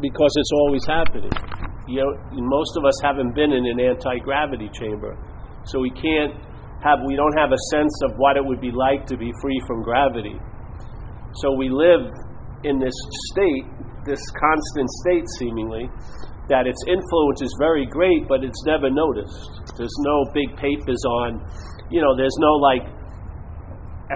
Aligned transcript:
because 0.00 0.32
it's 0.36 0.52
always 0.52 0.84
happening. 0.86 1.32
You 1.88 2.04
know, 2.04 2.12
most 2.32 2.76
of 2.76 2.84
us 2.84 2.94
haven't 3.02 3.34
been 3.34 3.52
in 3.52 3.64
an 3.66 3.80
anti-gravity 3.80 4.70
chamber, 4.72 5.16
so 5.64 5.80
we 5.80 5.90
can't 5.90 6.34
have 6.84 7.00
we 7.06 7.16
don't 7.16 7.36
have 7.36 7.50
a 7.50 7.62
sense 7.72 7.92
of 8.04 8.14
what 8.16 8.36
it 8.36 8.44
would 8.44 8.60
be 8.60 8.70
like 8.70 9.06
to 9.06 9.16
be 9.16 9.32
free 9.42 9.60
from 9.66 9.82
gravity. 9.82 10.36
So 11.42 11.52
we 11.52 11.68
live 11.68 12.06
in 12.64 12.78
this 12.78 12.94
state, 13.32 13.66
this 14.04 14.20
constant 14.34 14.88
state 15.04 15.26
seemingly, 15.38 15.88
that 16.48 16.66
its 16.66 16.80
influence 16.88 17.42
is 17.42 17.54
very 17.58 17.86
great, 17.86 18.26
but 18.28 18.42
it's 18.44 18.62
never 18.64 18.90
noticed. 18.90 19.76
There's 19.76 19.96
no 20.00 20.24
big 20.32 20.56
papers 20.56 21.02
on, 21.24 21.44
you 21.90 22.00
know, 22.00 22.16
there's 22.16 22.36
no 22.38 22.52
like 22.58 22.84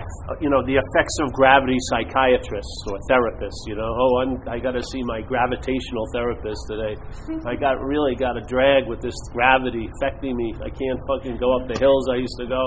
Uh, 0.03 0.35
you 0.41 0.51
know, 0.51 0.63
the 0.67 0.79
effects 0.79 1.17
of 1.23 1.33
gravity 1.33 1.77
psychiatrists 1.91 2.79
or 2.91 2.97
therapists, 3.11 3.63
you 3.67 3.75
know, 3.75 3.87
oh, 3.87 4.13
I'm, 4.23 4.33
I 4.47 4.59
got 4.59 4.73
to 4.73 4.83
see 4.83 5.03
my 5.03 5.21
gravitational 5.23 6.07
therapist 6.15 6.61
today. 6.71 6.95
I 7.51 7.55
got 7.59 7.83
really 7.83 8.15
got 8.15 8.37
a 8.37 8.45
drag 8.47 8.87
with 8.87 9.03
this 9.03 9.17
gravity 9.33 9.91
affecting 9.99 10.37
me. 10.37 10.55
I 10.63 10.71
can't 10.71 11.01
fucking 11.11 11.37
go 11.39 11.51
up 11.59 11.67
the 11.67 11.79
hills 11.79 12.07
I 12.11 12.19
used 12.19 12.39
to 12.39 12.47
go. 12.47 12.65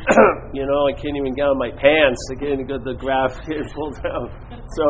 you 0.56 0.64
know, 0.64 0.88
I 0.88 0.94
can't 0.96 1.16
even 1.16 1.36
get 1.36 1.48
on 1.48 1.58
my 1.60 1.72
pants. 1.76 2.20
I 2.32 2.36
can't 2.40 2.64
get 2.64 2.84
the 2.84 2.96
gravity 2.96 3.60
pulled 3.76 4.00
down. 4.00 4.32
So, 4.80 4.84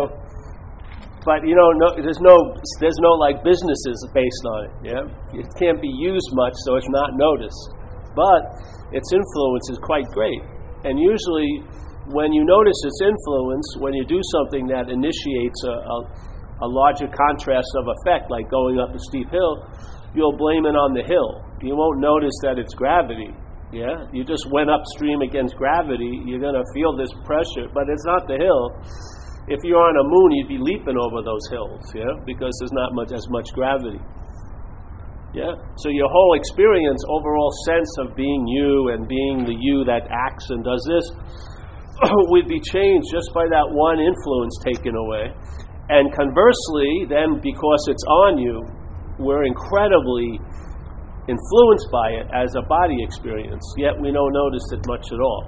but 1.26 1.42
you 1.45 1.59
know, 1.59 1.68
no, 1.76 1.98
there's 1.98 2.23
no, 2.23 2.54
there's 2.78 3.00
no 3.02 3.12
like 3.18 3.42
businesses 3.42 3.98
based 4.14 4.45
on 4.46 4.59
it. 4.64 4.73
Yeah, 4.95 5.04
it 5.37 5.46
can't 5.59 5.82
be 5.82 5.90
used 5.90 6.30
much, 6.32 6.54
so 6.64 6.76
it's 6.76 6.88
not 6.88 7.10
noticed. 7.18 7.80
But 8.14 8.42
its 8.95 9.10
influence 9.12 9.66
is 9.70 9.78
quite 9.82 10.06
great. 10.14 10.59
And 10.84 10.98
usually, 10.98 11.60
when 12.08 12.32
you 12.32 12.44
notice 12.44 12.78
its 12.84 13.00
influence, 13.04 13.66
when 13.78 13.94
you 13.94 14.04
do 14.04 14.20
something 14.40 14.66
that 14.68 14.88
initiates 14.88 15.60
a, 15.64 15.76
a, 15.76 15.96
a 16.64 16.68
larger 16.68 17.08
contrast 17.08 17.68
of 17.76 17.84
effect, 18.00 18.30
like 18.30 18.50
going 18.50 18.80
up 18.80 18.94
a 18.94 19.00
steep 19.12 19.28
hill, 19.30 19.64
you'll 20.14 20.36
blame 20.36 20.64
it 20.66 20.74
on 20.74 20.95
the 20.96 21.04
hill. 21.04 21.45
You 21.62 21.76
won't 21.76 22.00
notice 22.00 22.34
that 22.42 22.59
it's 22.59 22.74
gravity. 22.74 23.30
Yeah, 23.70 24.10
you 24.10 24.24
just 24.26 24.50
went 24.50 24.66
upstream 24.66 25.22
against 25.22 25.54
gravity. 25.54 26.26
You're 26.26 26.42
going 26.42 26.59
to 26.59 26.66
feel 26.74 26.96
this 26.96 27.12
pressure, 27.22 27.70
but 27.70 27.87
it's 27.87 28.02
not 28.02 28.26
the 28.26 28.34
hill. 28.34 28.74
If 29.46 29.62
you're 29.62 29.78
on 29.78 29.94
a 29.94 30.02
moon, 30.02 30.28
you'd 30.34 30.50
be 30.50 30.59
leaping 30.59 30.98
over 30.98 31.22
those 31.22 31.46
hills, 31.54 31.82
yeah, 31.94 32.10
because 32.26 32.50
there's 32.59 32.74
not 32.74 32.94
much 32.98 33.12
as 33.15 33.22
much 33.30 33.54
gravity. 33.54 34.02
Yeah? 35.32 35.54
So 35.78 35.88
your 35.90 36.10
whole 36.10 36.34
experience, 36.34 37.02
overall 37.06 37.50
sense 37.66 37.90
of 38.02 38.16
being 38.16 38.46
you 38.46 38.90
and 38.90 39.06
being 39.06 39.46
the 39.46 39.54
you 39.54 39.84
that 39.87 40.10
acts 40.10 40.50
and 40.50 40.64
does 40.64 40.82
this 40.90 41.06
would 42.34 42.48
be 42.48 42.59
changed 42.59 43.06
just 43.12 43.30
by 43.34 43.46
that 43.46 43.66
one 43.70 44.00
influence 44.00 44.59
taken 44.64 44.96
away. 44.96 45.30
And 45.90 46.10
conversely, 46.14 47.06
then 47.10 47.38
because 47.42 47.82
it's 47.90 48.04
on 48.06 48.38
you, 48.38 48.62
we're 49.18 49.45
incredibly 49.45 50.38
influenced 51.28 51.88
by 51.92 52.09
it 52.18 52.26
as 52.34 52.54
a 52.59 52.62
body 52.66 52.96
experience, 53.02 53.62
yet 53.76 53.94
we 53.94 54.10
don't 54.10 54.32
notice 54.32 54.66
it 54.72 54.82
much 54.87 55.12
at 55.12 55.20
all. 55.20 55.46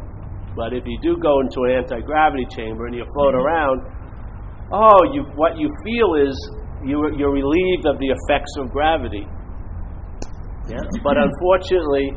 But 0.54 0.74
if 0.74 0.84
you 0.86 0.98
do 1.00 1.16
go 1.16 1.40
into 1.40 1.64
an 1.64 1.82
anti 1.82 2.00
gravity 2.04 2.46
chamber 2.54 2.86
and 2.86 2.94
you 2.94 3.06
float 3.14 3.34
around, 3.34 3.80
oh, 4.70 5.00
you, 5.12 5.24
what 5.34 5.56
you 5.56 5.68
feel 5.82 6.14
is 6.20 6.36
you, 6.84 7.00
you're 7.16 7.32
relieved 7.32 7.86
of 7.86 7.98
the 7.98 8.12
effects 8.12 8.52
of 8.58 8.70
gravity. 8.70 9.26
Yeah? 10.68 10.82
But 11.06 11.16
unfortunately, 11.18 12.14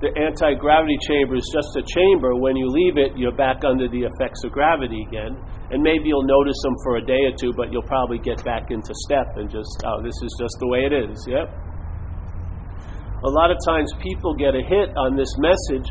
the 0.00 0.12
anti 0.12 0.52
gravity 0.60 0.96
chamber 1.08 1.36
is 1.36 1.48
just 1.48 1.72
a 1.76 1.84
chamber. 1.84 2.36
When 2.36 2.56
you 2.56 2.68
leave 2.68 3.00
it, 3.00 3.16
you're 3.16 3.36
back 3.36 3.64
under 3.64 3.88
the 3.88 4.04
effects 4.04 4.44
of 4.44 4.52
gravity 4.52 5.04
again. 5.08 5.40
And 5.72 5.82
maybe 5.82 6.12
you'll 6.12 6.28
notice 6.28 6.56
them 6.62 6.76
for 6.84 6.96
a 7.00 7.04
day 7.04 7.26
or 7.26 7.34
two, 7.34 7.52
but 7.56 7.72
you'll 7.72 7.88
probably 7.88 8.20
get 8.20 8.44
back 8.44 8.70
into 8.70 8.92
step 9.08 9.34
and 9.36 9.50
just, 9.50 9.72
oh, 9.82 9.98
this 10.04 10.14
is 10.22 10.32
just 10.38 10.54
the 10.60 10.68
way 10.68 10.84
it 10.86 10.94
is. 10.94 11.16
Yep. 11.26 11.48
A 13.24 13.32
lot 13.32 13.50
of 13.50 13.58
times 13.66 13.90
people 13.98 14.36
get 14.36 14.54
a 14.54 14.62
hit 14.62 14.92
on 14.94 15.16
this 15.16 15.32
message 15.40 15.88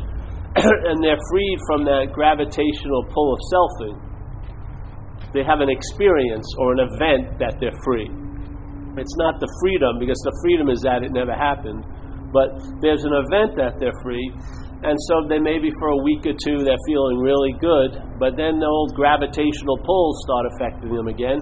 and 0.56 1.02
they're 1.02 1.20
freed 1.28 1.58
from 1.66 1.84
that 1.84 2.14
gravitational 2.14 3.04
pull 3.10 3.34
of 3.34 3.40
selfing. 3.52 3.96
They 5.34 5.42
have 5.42 5.60
an 5.60 5.68
experience 5.68 6.46
or 6.56 6.72
an 6.72 6.80
event 6.80 7.38
that 7.42 7.58
they're 7.60 7.76
free. 7.84 8.08
It's 8.96 9.16
not 9.16 9.40
the 9.40 9.50
freedom, 9.60 10.00
because 10.00 10.18
the 10.24 10.34
freedom 10.42 10.68
is 10.72 10.80
that 10.80 11.04
it 11.04 11.12
never 11.12 11.36
happened. 11.36 11.84
But 12.32 12.56
there's 12.80 13.04
an 13.04 13.12
event 13.12 13.56
that 13.60 13.78
they're 13.78 13.96
free. 14.02 14.32
And 14.84 14.96
so 15.08 15.24
they 15.24 15.40
maybe 15.40 15.72
for 15.80 15.88
a 15.88 16.00
week 16.04 16.28
or 16.28 16.36
two 16.36 16.60
they're 16.60 16.84
feeling 16.84 17.16
really 17.20 17.56
good, 17.60 17.96
but 18.20 18.36
then 18.36 18.60
the 18.60 18.68
old 18.68 18.92
gravitational 18.92 19.80
pulls 19.80 20.16
start 20.28 20.44
affecting 20.52 20.92
them 20.92 21.08
again. 21.08 21.40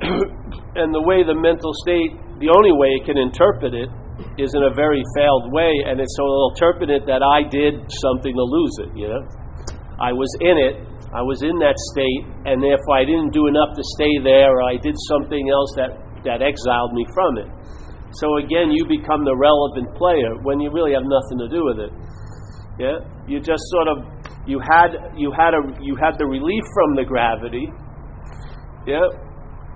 and 0.80 0.92
the 0.96 1.04
way 1.04 1.24
the 1.24 1.36
mental 1.36 1.72
state, 1.84 2.16
the 2.40 2.48
only 2.48 2.72
way 2.72 2.96
it 2.96 3.04
can 3.04 3.20
interpret 3.20 3.76
it 3.76 3.88
is 4.40 4.56
in 4.56 4.64
a 4.64 4.72
very 4.72 5.04
failed 5.12 5.52
way, 5.52 5.84
and 5.84 6.00
it's 6.00 6.16
so 6.16 6.24
it'll 6.24 6.52
interpret 6.56 6.88
it 6.88 7.04
that 7.04 7.20
I 7.20 7.44
did 7.44 7.84
something 8.00 8.32
to 8.32 8.44
lose 8.44 8.74
it, 8.80 8.90
you 8.96 9.08
know? 9.12 9.22
I 10.00 10.12
was 10.12 10.28
in 10.40 10.56
it, 10.56 10.76
I 11.12 11.20
was 11.20 11.44
in 11.44 11.56
that 11.60 11.76
state, 11.92 12.24
and 12.48 12.64
therefore 12.64 12.96
I 12.96 13.04
didn't 13.04 13.32
do 13.32 13.48
enough 13.48 13.76
to 13.76 13.84
stay 13.96 14.20
there, 14.24 14.56
or 14.56 14.64
I 14.64 14.76
did 14.80 14.96
something 15.08 15.48
else 15.52 15.72
that 15.76 16.05
that 16.26 16.42
exiled 16.42 16.92
me 16.92 17.06
from 17.14 17.32
it. 17.38 17.48
So 18.18 18.38
again, 18.38 18.70
you 18.70 18.86
become 18.86 19.24
the 19.24 19.34
relevant 19.34 19.94
player 19.96 20.34
when 20.42 20.60
you 20.60 20.70
really 20.70 20.92
have 20.94 21.06
nothing 21.06 21.38
to 21.42 21.48
do 21.50 21.62
with 21.64 21.78
it. 21.78 21.92
Yeah, 22.78 22.98
you 23.26 23.40
just 23.40 23.62
sort 23.72 23.88
of 23.88 23.96
you 24.46 24.60
had 24.60 25.16
you 25.16 25.32
had 25.32 25.54
a 25.54 25.62
you 25.80 25.96
had 25.96 26.18
the 26.18 26.26
relief 26.26 26.64
from 26.74 26.94
the 26.94 27.04
gravity. 27.04 27.66
Yeah, 28.86 29.02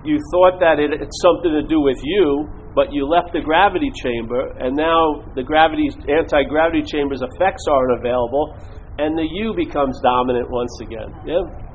you 0.05 0.17
thought 0.31 0.61
that 0.63 0.79
it 0.79 0.95
had 0.95 1.11
something 1.21 1.51
to 1.51 1.65
do 1.67 1.81
with 1.81 1.99
you, 2.03 2.47
but 2.73 2.93
you 2.93 3.05
left 3.05 3.33
the 3.33 3.41
gravity 3.41 3.91
chamber, 4.01 4.53
and 4.59 4.75
now 4.75 5.27
the 5.35 5.43
gravity 5.43 5.89
anti 6.07 6.43
gravity 6.47 6.81
chamber's 6.85 7.21
effects 7.21 7.65
aren't 7.69 7.99
available, 7.99 8.55
and 8.97 9.17
the 9.17 9.27
you 9.27 9.53
becomes 9.53 9.99
dominant 10.01 10.49
once 10.49 10.75
again. 10.81 11.09
Yeah. 11.25 11.70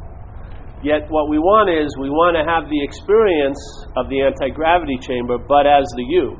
Yet, 0.85 1.09
what 1.09 1.33
we 1.33 1.41
want 1.41 1.73
is 1.73 1.89
we 1.97 2.13
want 2.13 2.37
to 2.37 2.45
have 2.45 2.69
the 2.69 2.81
experience 2.85 3.59
of 3.97 4.13
the 4.13 4.21
anti 4.21 4.53
gravity 4.53 5.01
chamber, 5.01 5.41
but 5.41 5.65
as 5.65 5.89
the 5.97 6.05
you. 6.05 6.37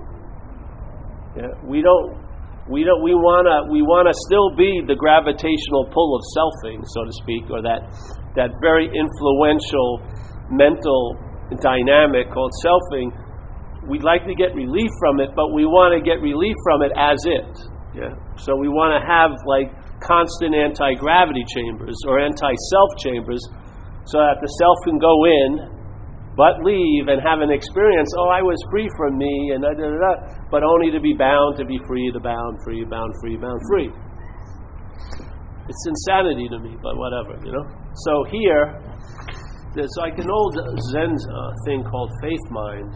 Yeah? 1.37 1.53
We 1.65 1.81
don't. 1.81 2.21
We 2.69 2.85
don't. 2.85 3.01
We 3.01 3.17
wanna. 3.17 3.73
We 3.73 3.81
wanna 3.81 4.13
still 4.29 4.53
be 4.53 4.85
the 4.85 4.97
gravitational 4.97 5.89
pull 5.89 6.11
of 6.17 6.23
selfing, 6.37 6.85
so 6.85 7.01
to 7.09 7.13
speak, 7.25 7.49
or 7.49 7.65
that 7.65 7.89
that 8.37 8.53
very 8.61 8.93
influential 8.93 10.05
mental 10.53 11.17
dynamic 11.61 12.29
called 12.29 12.53
selfing. 12.61 13.09
We'd 13.89 14.05
like 14.05 14.27
to 14.27 14.35
get 14.35 14.53
relief 14.53 14.91
from 14.99 15.21
it, 15.21 15.31
but 15.33 15.55
we 15.55 15.65
want 15.65 15.95
to 15.95 16.03
get 16.03 16.19
relief 16.21 16.55
from 16.67 16.83
it 16.83 16.93
as 16.99 17.23
it. 17.25 17.53
Yeah. 17.95 18.13
So 18.37 18.53
we 18.59 18.69
want 18.69 18.93
to 18.99 19.01
have 19.01 19.33
like 19.47 19.73
constant 20.03 20.53
anti 20.53 20.99
gravity 21.01 21.47
chambers 21.49 21.97
or 22.05 22.21
anti 22.21 22.53
self 22.69 22.91
chambers 23.01 23.41
so 24.07 24.19
that 24.23 24.39
the 24.39 24.51
self 24.63 24.79
can 24.87 24.99
go 24.99 25.15
in 25.27 25.77
but 26.37 26.61
leave 26.63 27.09
and 27.09 27.19
have 27.25 27.41
an 27.41 27.51
experience 27.51 28.13
oh 28.19 28.29
i 28.29 28.43
was 28.43 28.59
free 28.71 28.89
from 28.97 29.19
me 29.19 29.51
and 29.55 29.63
da, 29.63 29.73
da, 29.75 29.89
da, 29.89 30.13
but 30.51 30.63
only 30.63 30.91
to 30.91 31.01
be 31.01 31.13
bound 31.13 31.57
to 31.57 31.65
be 31.65 31.79
free 31.89 32.11
to 32.13 32.21
bound 32.21 32.55
free 32.65 32.85
bound 32.85 33.13
free 33.21 33.37
bound 33.37 33.61
free. 33.71 33.91
It's 35.69 35.85
insanity 35.91 36.47
to 36.51 36.59
me 36.61 36.77
but 36.79 36.95
whatever 36.97 37.35
you 37.43 37.51
know? 37.51 37.67
So 38.07 38.25
here 38.31 38.79
there's 39.75 39.97
like 39.99 40.19
an 40.19 40.31
old 40.31 40.55
zen 40.93 41.11
uh, 41.11 41.53
thing 41.67 41.83
called 41.85 42.11
faith 42.23 42.47
mind. 42.51 42.95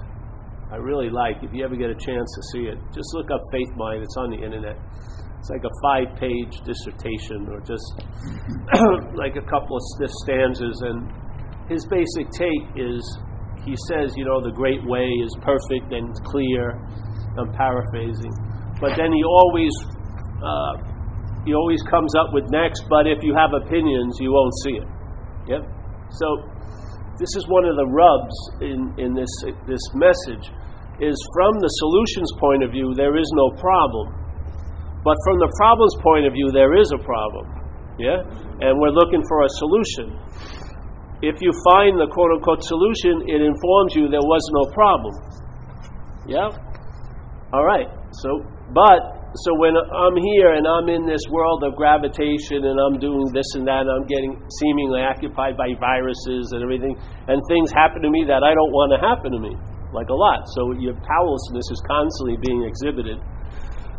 I 0.73 0.77
really 0.77 1.11
like 1.11 1.43
if 1.43 1.51
you 1.53 1.65
ever 1.65 1.75
get 1.75 1.91
a 1.91 1.99
chance 1.99 2.31
to 2.31 2.43
see 2.53 2.65
it 2.71 2.79
just 2.95 3.11
look 3.15 3.31
up 3.33 3.41
faith 3.51 3.73
mind 3.75 4.05
it's 4.05 4.17
on 4.17 4.31
the 4.31 4.39
internet 4.39 4.79
it's 5.41 5.49
like 5.49 5.65
a 5.65 5.75
five 5.81 6.21
page 6.21 6.61
dissertation 6.69 7.49
or 7.49 7.65
just 7.65 7.89
like 9.17 9.41
a 9.41 9.47
couple 9.49 9.73
of 9.73 9.83
stiff 9.97 10.13
stanzas. 10.21 10.77
And 10.85 11.09
his 11.65 11.81
basic 11.89 12.29
take 12.37 12.77
is 12.77 13.01
he 13.65 13.73
says, 13.89 14.13
you 14.21 14.29
know, 14.29 14.45
the 14.45 14.53
great 14.53 14.85
way 14.85 15.09
is 15.09 15.33
perfect 15.41 15.97
and 15.97 16.13
clear. 16.29 16.77
I'm 17.41 17.53
paraphrasing. 17.57 18.33
But 18.81 19.01
then 19.01 19.13
he 19.13 19.25
always. 19.25 19.73
Uh, 20.45 20.91
he 21.47 21.55
always 21.55 21.81
comes 21.89 22.13
up 22.21 22.35
with 22.35 22.45
next, 22.53 22.85
but 22.91 23.07
if 23.09 23.25
you 23.25 23.33
have 23.33 23.57
opinions, 23.57 24.19
you 24.21 24.31
won't 24.31 24.53
see 24.61 24.77
it. 24.77 24.89
Yep. 25.49 25.63
So 26.13 26.27
this 27.17 27.33
is 27.37 27.49
one 27.49 27.65
of 27.65 27.77
the 27.77 27.89
rubs 27.89 28.37
in, 28.61 28.93
in 29.01 29.15
this 29.17 29.33
this 29.65 29.81
message 29.97 30.53
is 31.01 31.17
from 31.33 31.57
the 31.61 31.73
solutions 31.81 32.29
point 32.37 32.63
of 32.63 32.71
view, 32.73 32.93
there 32.93 33.17
is 33.17 33.25
no 33.33 33.57
problem. 33.57 34.20
But 35.03 35.17
from 35.25 35.41
the 35.41 35.49
problem's 35.57 35.97
point 36.05 36.29
of 36.29 36.33
view, 36.37 36.53
there 36.53 36.77
is 36.77 36.93
a 36.93 37.01
problem. 37.01 37.49
Yeah? 37.97 38.21
And 38.61 38.77
we're 38.77 38.93
looking 38.93 39.25
for 39.25 39.45
a 39.45 39.51
solution. 39.57 40.13
If 41.21 41.41
you 41.41 41.53
find 41.69 42.01
the 42.01 42.09
quote 42.09 42.33
unquote 42.37 42.65
solution, 42.65 43.29
it 43.29 43.41
informs 43.41 43.97
you 43.97 44.09
there 44.09 44.25
was 44.25 44.45
no 44.53 44.65
problem. 44.73 45.15
Yeah? 46.29 46.49
All 47.53 47.65
right. 47.65 47.89
So, 48.25 48.45
but, 48.73 49.33
so 49.45 49.57
when 49.57 49.77
I'm 49.77 50.17
here 50.17 50.57
and 50.57 50.69
I'm 50.69 50.89
in 50.89 51.05
this 51.09 51.25
world 51.33 51.65
of 51.65 51.77
gravitation 51.77 52.65
and 52.65 52.77
I'm 52.77 53.01
doing 53.01 53.33
this 53.33 53.57
and 53.57 53.65
that, 53.69 53.89
and 53.89 53.93
I'm 53.93 54.09
getting 54.09 54.37
seemingly 54.61 55.01
occupied 55.01 55.57
by 55.57 55.73
viruses 55.81 56.53
and 56.53 56.61
everything, 56.61 56.97
and 57.29 57.41
things 57.49 57.73
happen 57.73 58.01
to 58.05 58.11
me 58.11 58.25
that 58.29 58.45
I 58.45 58.53
don't 58.53 58.73
want 58.73 58.93
to 58.93 59.01
happen 59.01 59.33
to 59.33 59.41
me 59.41 59.57
like 59.93 60.09
a 60.09 60.17
lot. 60.17 60.47
So 60.57 60.73
your 60.79 60.95
powerlessness 60.95 61.67
is 61.69 61.81
constantly 61.89 62.37
being 62.45 62.65
exhibited. 62.65 63.19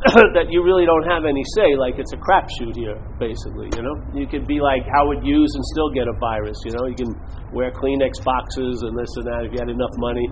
that 0.34 0.50
you 0.50 0.66
really 0.66 0.90
don't 0.90 1.06
have 1.06 1.30
any 1.30 1.46
say, 1.54 1.78
like 1.78 2.02
it's 2.02 2.10
a 2.10 2.18
crapshoot 2.18 2.74
here, 2.74 2.98
basically. 3.22 3.70
You 3.78 3.86
know, 3.86 3.96
you 4.18 4.26
could 4.26 4.50
be 4.50 4.58
like 4.58 4.82
Howard 4.90 5.22
Hughes 5.22 5.54
and 5.54 5.62
still 5.78 5.94
get 5.94 6.10
a 6.10 6.16
virus. 6.18 6.58
You 6.66 6.74
know, 6.74 6.90
you 6.90 6.98
can 6.98 7.14
wear 7.54 7.70
Kleenex 7.70 8.18
boxes 8.26 8.82
and 8.82 8.98
this 8.98 9.14
and 9.22 9.30
that 9.30 9.46
if 9.46 9.54
you 9.54 9.62
had 9.62 9.70
enough 9.70 9.94
money. 10.02 10.26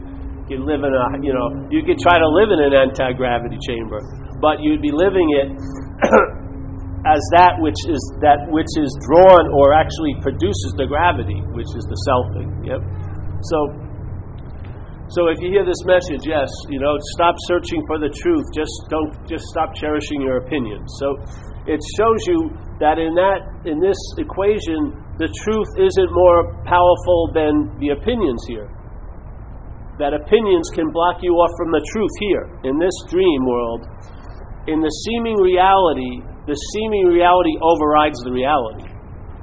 You 0.49 0.57
could 0.57 0.65
live 0.65 0.81
in 0.81 0.89
a, 0.89 1.05
you 1.21 1.37
know, 1.37 1.69
you 1.69 1.85
could 1.85 2.01
try 2.01 2.17
to 2.17 2.29
live 2.33 2.49
in 2.49 2.57
an 2.57 2.73
anti 2.73 3.13
gravity 3.13 3.61
chamber, 3.61 4.01
but 4.41 4.57
you'd 4.57 4.81
be 4.81 4.89
living 4.89 5.29
it 5.37 5.53
as 7.05 7.21
that 7.37 7.53
which 7.61 7.77
is 7.85 8.01
that 8.25 8.49
which 8.49 8.73
is 8.73 8.89
drawn 9.05 9.53
or 9.53 9.77
actually 9.77 10.17
produces 10.25 10.73
the 10.81 10.89
gravity, 10.89 11.37
which 11.53 11.69
is 11.77 11.85
the 11.85 11.99
selfing. 12.09 12.49
Yep. 12.65 12.81
So 13.45 13.88
so 15.09 15.33
if 15.33 15.41
you 15.41 15.49
hear 15.49 15.65
this 15.65 15.81
message, 15.89 16.21
yes, 16.29 16.49
you 16.69 16.77
know, 16.77 16.93
stop 17.17 17.33
searching 17.49 17.81
for 17.89 17.97
the 17.97 18.13
truth. 18.13 18.45
Just 18.53 18.73
don't 18.93 19.09
just 19.25 19.41
stop 19.49 19.73
cherishing 19.73 20.21
your 20.21 20.37
opinions. 20.37 20.85
So 21.01 21.17
it 21.65 21.81
shows 21.97 22.21
you 22.29 22.53
that 22.77 23.01
in 23.01 23.17
that 23.17 23.41
in 23.65 23.81
this 23.81 23.97
equation, 24.21 24.93
the 25.17 25.25
truth 25.25 25.69
isn't 25.81 26.11
more 26.13 26.61
powerful 26.61 27.33
than 27.33 27.73
the 27.81 27.97
opinions 27.97 28.45
here. 28.45 28.69
That 29.97 30.13
opinions 30.13 30.69
can 30.77 30.93
block 30.93 31.25
you 31.25 31.33
off 31.41 31.51
from 31.57 31.73
the 31.73 31.83
truth 31.89 32.15
here 32.29 32.45
in 32.69 32.77
this 32.77 32.93
dream 33.09 33.41
world. 33.49 33.89
In 34.69 34.77
the 34.77 34.93
seeming 35.09 35.41
reality, 35.41 36.21
the 36.45 36.53
seeming 36.53 37.09
reality 37.09 37.57
overrides 37.65 38.21
the 38.21 38.31
reality. 38.31 38.93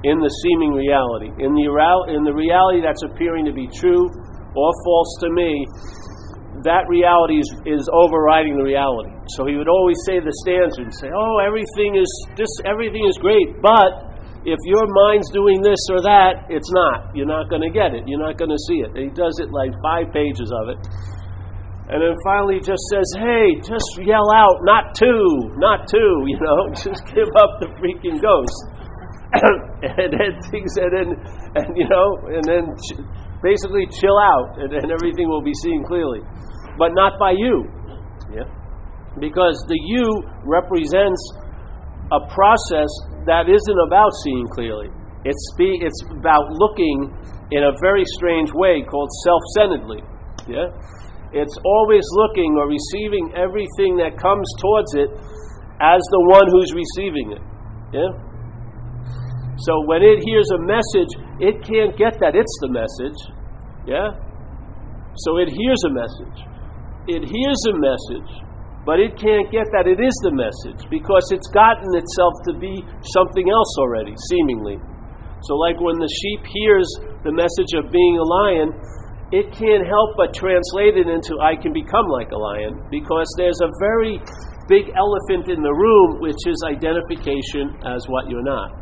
In 0.06 0.22
the 0.22 0.30
seeming 0.30 0.78
reality, 0.78 1.34
in 1.42 1.58
the 1.58 1.66
in 2.14 2.22
the 2.22 2.32
reality 2.32 2.78
that's 2.78 3.02
appearing 3.02 3.44
to 3.50 3.52
be 3.52 3.66
true, 3.74 4.06
or 4.56 4.72
false 4.84 5.12
to 5.20 5.28
me, 5.30 5.68
that 6.64 6.88
reality 6.88 7.36
is, 7.36 7.48
is 7.68 7.84
overriding 7.92 8.56
the 8.56 8.64
reality. 8.64 9.12
So 9.36 9.44
he 9.44 9.60
would 9.60 9.68
always 9.68 9.98
say 10.08 10.22
the 10.22 10.32
stanza 10.40 10.80
and 10.80 10.94
say, 10.94 11.12
"Oh, 11.12 11.36
everything 11.42 12.00
is 12.00 12.08
this, 12.38 12.48
everything 12.64 13.04
is 13.04 13.18
great, 13.20 13.60
but 13.60 14.16
if 14.46 14.56
your 14.64 14.86
mind's 14.86 15.28
doing 15.34 15.60
this 15.60 15.80
or 15.90 16.00
that, 16.06 16.48
it's 16.48 16.70
not. 16.72 17.12
You're 17.12 17.28
not 17.28 17.50
going 17.50 17.62
to 17.66 17.72
get 17.72 17.92
it. 17.92 18.06
You're 18.06 18.22
not 18.22 18.38
going 18.38 18.54
to 18.54 18.62
see 18.70 18.80
it." 18.80 18.94
And 18.96 19.02
he 19.04 19.12
does 19.12 19.36
it 19.42 19.52
like 19.52 19.74
five 19.84 20.08
pages 20.14 20.48
of 20.48 20.72
it, 20.72 20.78
and 21.92 22.00
then 22.00 22.14
finally 22.24 22.62
just 22.62 22.82
says, 22.88 23.08
"Hey, 23.20 23.60
just 23.60 24.00
yell 24.00 24.30
out, 24.32 24.64
not 24.64 24.96
two, 24.96 25.52
not 25.60 25.90
two. 25.90 26.24
You 26.32 26.40
know, 26.40 26.72
just 26.72 27.04
give 27.12 27.28
up 27.36 27.60
the 27.60 27.68
freaking 27.76 28.22
ghost." 28.22 28.56
and 29.82 30.14
then 30.14 30.32
things, 30.48 30.72
and 30.78 30.92
then, 30.94 31.08
and 31.58 31.76
you 31.76 31.88
know, 31.90 32.16
and 32.30 32.44
then 32.46 32.64
basically 33.46 33.86
chill 33.94 34.18
out 34.18 34.58
and, 34.58 34.74
and 34.74 34.90
everything 34.90 35.30
will 35.30 35.42
be 35.46 35.54
seen 35.62 35.86
clearly. 35.86 36.18
But 36.74 36.98
not 36.98 37.14
by 37.22 37.38
you. 37.38 37.70
Yeah? 38.34 38.50
Because 39.22 39.54
the 39.70 39.78
you 39.78 40.06
represents 40.42 41.22
a 42.10 42.20
process 42.26 42.90
that 43.30 43.46
isn't 43.46 43.80
about 43.86 44.10
seeing 44.26 44.46
clearly. 44.50 44.90
It's, 45.24 45.46
be, 45.58 45.78
it's 45.82 46.02
about 46.10 46.50
looking 46.50 47.14
in 47.54 47.62
a 47.62 47.72
very 47.80 48.04
strange 48.18 48.50
way 48.52 48.82
called 48.82 49.10
self 49.22 49.42
centeredly. 49.54 50.02
Yeah? 50.50 50.74
It's 51.32 51.56
always 51.64 52.06
looking 52.12 52.54
or 52.58 52.66
receiving 52.66 53.34
everything 53.34 53.98
that 54.02 54.18
comes 54.18 54.46
towards 54.62 54.94
it 54.94 55.10
as 55.82 56.00
the 56.10 56.22
one 56.30 56.46
who's 56.50 56.72
receiving 56.74 57.34
it. 57.34 57.42
Yeah? 57.94 58.10
So 59.58 59.72
when 59.86 60.02
it 60.02 60.20
hears 60.22 60.50
a 60.52 60.60
message, 60.60 61.12
it 61.40 61.64
can't 61.64 61.96
get 61.96 62.20
that 62.20 62.36
it's 62.36 62.56
the 62.60 62.68
message. 62.68 63.18
Yeah? 63.86 64.10
So 65.22 65.38
it 65.38 65.48
hears 65.48 65.80
a 65.86 65.92
message. 65.94 66.38
It 67.06 67.22
hears 67.22 67.60
a 67.70 67.74
message, 67.78 68.30
but 68.84 68.98
it 68.98 69.14
can't 69.14 69.46
get 69.54 69.70
that 69.70 69.86
it 69.86 70.02
is 70.02 70.16
the 70.26 70.34
message 70.34 70.82
because 70.90 71.22
it's 71.30 71.46
gotten 71.54 71.86
itself 71.94 72.34
to 72.50 72.52
be 72.58 72.82
something 73.14 73.46
else 73.46 73.72
already, 73.78 74.12
seemingly. 74.28 74.82
So, 75.46 75.54
like 75.54 75.78
when 75.78 76.02
the 76.02 76.10
sheep 76.10 76.42
hears 76.50 76.88
the 77.22 77.30
message 77.30 77.78
of 77.78 77.94
being 77.94 78.18
a 78.18 78.26
lion, 78.26 78.74
it 79.30 79.54
can't 79.54 79.86
help 79.86 80.18
but 80.18 80.34
translate 80.34 80.98
it 80.98 81.06
into 81.06 81.38
I 81.38 81.54
can 81.54 81.70
become 81.70 82.10
like 82.10 82.34
a 82.34 82.38
lion 82.38 82.82
because 82.90 83.30
there's 83.38 83.62
a 83.62 83.70
very 83.78 84.18
big 84.66 84.90
elephant 84.98 85.46
in 85.46 85.62
the 85.62 85.70
room, 85.70 86.18
which 86.18 86.42
is 86.50 86.58
identification 86.66 87.78
as 87.86 88.02
what 88.10 88.26
you're 88.26 88.42
not. 88.42 88.74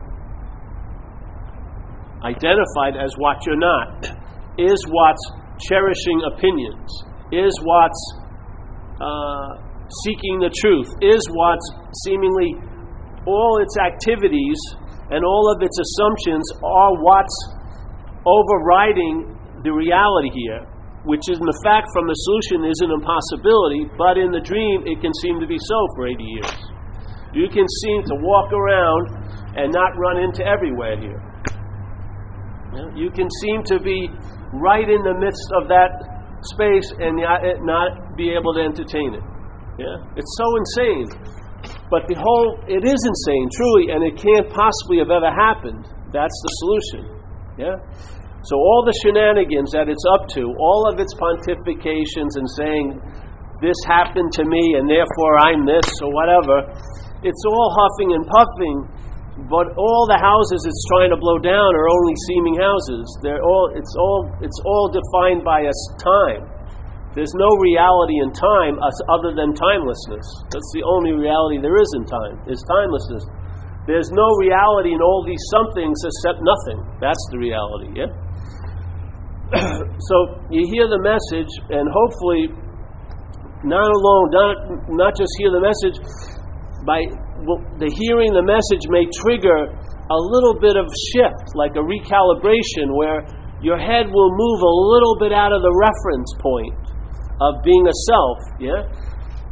Identified 2.25 2.97
as 2.97 3.13
what 3.21 3.45
you're 3.45 3.61
not 3.61 4.24
is 4.59 4.79
what's 4.89 5.25
cherishing 5.69 6.19
opinions, 6.35 6.89
is 7.33 7.55
what's 7.63 8.03
uh, 9.01 9.51
seeking 10.05 10.39
the 10.39 10.51
truth, 10.51 10.89
is 11.03 11.23
what's 11.31 11.67
seemingly 12.07 12.55
all 13.27 13.59
its 13.63 13.77
activities 13.79 14.59
and 15.11 15.25
all 15.25 15.51
of 15.53 15.61
its 15.61 15.77
assumptions 15.79 16.45
are 16.63 16.93
what's 17.01 17.37
overriding 18.25 19.37
the 19.65 19.73
reality 19.73 20.33
here, 20.33 20.65
which 21.05 21.25
is 21.29 21.37
in 21.37 21.45
the 21.45 21.61
fact 21.65 21.89
from 21.93 22.09
the 22.09 22.17
solution 22.29 22.65
is 22.69 22.79
an 22.81 22.93
impossibility, 22.93 23.89
but 23.97 24.17
in 24.17 24.33
the 24.33 24.41
dream 24.41 24.85
it 24.89 25.01
can 25.01 25.13
seem 25.21 25.41
to 25.41 25.49
be 25.49 25.59
so 25.61 25.79
for 25.97 26.09
80 26.09 26.25
years. 26.25 26.57
You 27.35 27.49
can 27.51 27.67
seem 27.67 28.01
to 28.09 28.15
walk 28.23 28.53
around 28.53 29.05
and 29.57 29.73
not 29.73 29.93
run 29.99 30.23
into 30.23 30.45
everywhere 30.47 30.97
here. 30.97 31.21
You 32.95 33.11
can 33.11 33.29
seem 33.43 33.63
to 33.71 33.79
be 33.79 34.11
right 34.61 34.89
in 34.89 35.03
the 35.03 35.17
midst 35.19 35.49
of 35.57 35.69
that 35.69 36.03
space 36.55 36.89
and 37.01 37.17
not 37.65 38.17
be 38.17 38.31
able 38.35 38.53
to 38.55 38.63
entertain 38.63 39.15
it. 39.17 39.25
Yeah? 39.81 39.97
It's 40.15 40.33
so 40.39 40.47
insane. 40.61 41.09
But 41.91 42.05
the 42.09 42.17
whole, 42.21 42.61
it 42.69 42.85
is 42.85 43.01
insane, 43.01 43.47
truly, 43.57 43.93
and 43.95 44.05
it 44.05 44.21
can't 44.21 44.49
possibly 44.53 45.01
have 45.01 45.11
ever 45.11 45.33
happened. 45.33 45.89
That's 46.13 46.37
the 46.45 46.53
solution. 46.61 47.03
Yeah? 47.57 47.77
So 48.45 48.61
all 48.61 48.85
the 48.85 48.93
shenanigans 49.01 49.73
that 49.73 49.89
it's 49.89 50.05
up 50.21 50.29
to, 50.37 50.53
all 50.61 50.85
of 50.93 51.01
its 51.01 51.17
pontifications 51.17 52.37
and 52.37 52.45
saying, 52.61 53.01
this 53.65 53.79
happened 53.89 54.29
to 54.37 54.45
me 54.45 54.77
and 54.77 54.85
therefore 54.85 55.33
I'm 55.41 55.65
this 55.65 55.89
or 56.05 56.13
whatever, 56.13 56.69
it's 57.25 57.43
all 57.49 57.69
huffing 57.73 58.13
and 58.13 58.25
puffing 58.29 58.77
but 59.35 59.75
all 59.75 60.07
the 60.07 60.15
houses 60.15 60.63
it's 60.63 60.85
trying 60.95 61.11
to 61.11 61.19
blow 61.19 61.43
down 61.43 61.75
are 61.75 61.91
only 61.91 62.15
seeming 62.31 62.55
houses. 62.55 63.03
They're 63.19 63.43
all, 63.43 63.75
it's, 63.75 63.91
all, 63.99 64.31
it's 64.39 64.61
all 64.63 64.95
defined 64.95 65.43
by 65.43 65.67
a 65.67 65.75
time. 65.99 66.47
There's 67.19 67.35
no 67.35 67.51
reality 67.59 68.23
in 68.23 68.31
time 68.31 68.79
other 69.11 69.35
than 69.35 69.55
timelessness. 69.55 70.27
That's 70.51 70.71
the 70.75 70.87
only 70.87 71.15
reality 71.15 71.59
there 71.59 71.79
is 71.79 71.91
in 71.99 72.07
time, 72.07 72.43
is 72.47 72.63
timelessness. 72.67 73.27
There's 73.87 74.11
no 74.15 74.27
reality 74.39 74.95
in 74.95 75.03
all 75.03 75.27
these 75.27 75.43
somethings 75.51 75.99
except 76.03 76.43
nothing. 76.43 76.79
That's 77.03 77.23
the 77.31 77.39
reality, 77.39 77.91
yeah? 77.95 78.11
so 80.11 80.17
you 80.51 80.67
hear 80.67 80.87
the 80.91 80.99
message, 81.03 81.51
and 81.71 81.87
hopefully, 81.87 82.51
not 83.63 83.87
alone, 83.87 84.27
not, 84.35 84.55
not 84.95 85.13
just 85.15 85.31
hear 85.39 85.55
the 85.55 85.63
message, 85.63 85.99
by 86.87 87.03
the 87.79 87.91
hearing 87.91 88.31
the 88.33 88.47
message 88.47 88.87
may 88.89 89.05
trigger 89.25 89.71
a 89.71 90.19
little 90.19 90.55
bit 90.61 90.77
of 90.77 90.87
shift, 91.15 91.57
like 91.57 91.75
a 91.75 91.85
recalibration, 91.85 92.93
where 92.95 93.25
your 93.65 93.81
head 93.81 94.07
will 94.13 94.31
move 94.31 94.61
a 94.61 94.75
little 94.93 95.17
bit 95.19 95.33
out 95.33 95.51
of 95.51 95.65
the 95.65 95.73
reference 95.73 96.31
point 96.39 96.77
of 97.41 97.65
being 97.65 97.85
a 97.89 97.97
self, 98.07 98.39
yeah? 98.61 98.81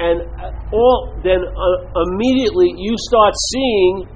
And 0.01 0.23
uh, 0.39 0.75
all 0.75 1.15
then 1.25 1.41
uh, 1.41 2.03
immediately 2.13 2.75
you 2.77 2.95
start 3.09 3.35
seeing 3.53 4.09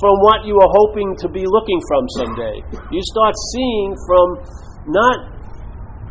from 0.00 0.14
what 0.24 0.46
you 0.46 0.56
are 0.56 0.72
hoping 0.84 1.16
to 1.20 1.28
be 1.28 1.44
looking 1.44 1.80
from 1.88 2.02
someday. 2.16 2.56
You 2.90 3.02
start 3.12 3.34
seeing 3.52 3.88
from 4.08 4.26
not 4.88 5.16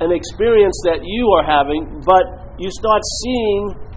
an 0.02 0.12
experience 0.12 0.78
that 0.86 1.02
you 1.04 1.26
are 1.36 1.46
having, 1.46 2.02
but 2.06 2.56
you 2.60 2.70
start 2.70 3.02
seeing 3.24 3.89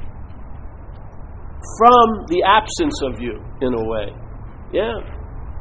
from 1.79 2.27
the 2.29 2.43
absence 2.43 2.97
of 3.07 3.21
you, 3.23 3.39
in 3.63 3.73
a 3.75 3.85
way. 3.87 4.09
Yeah. 4.73 4.99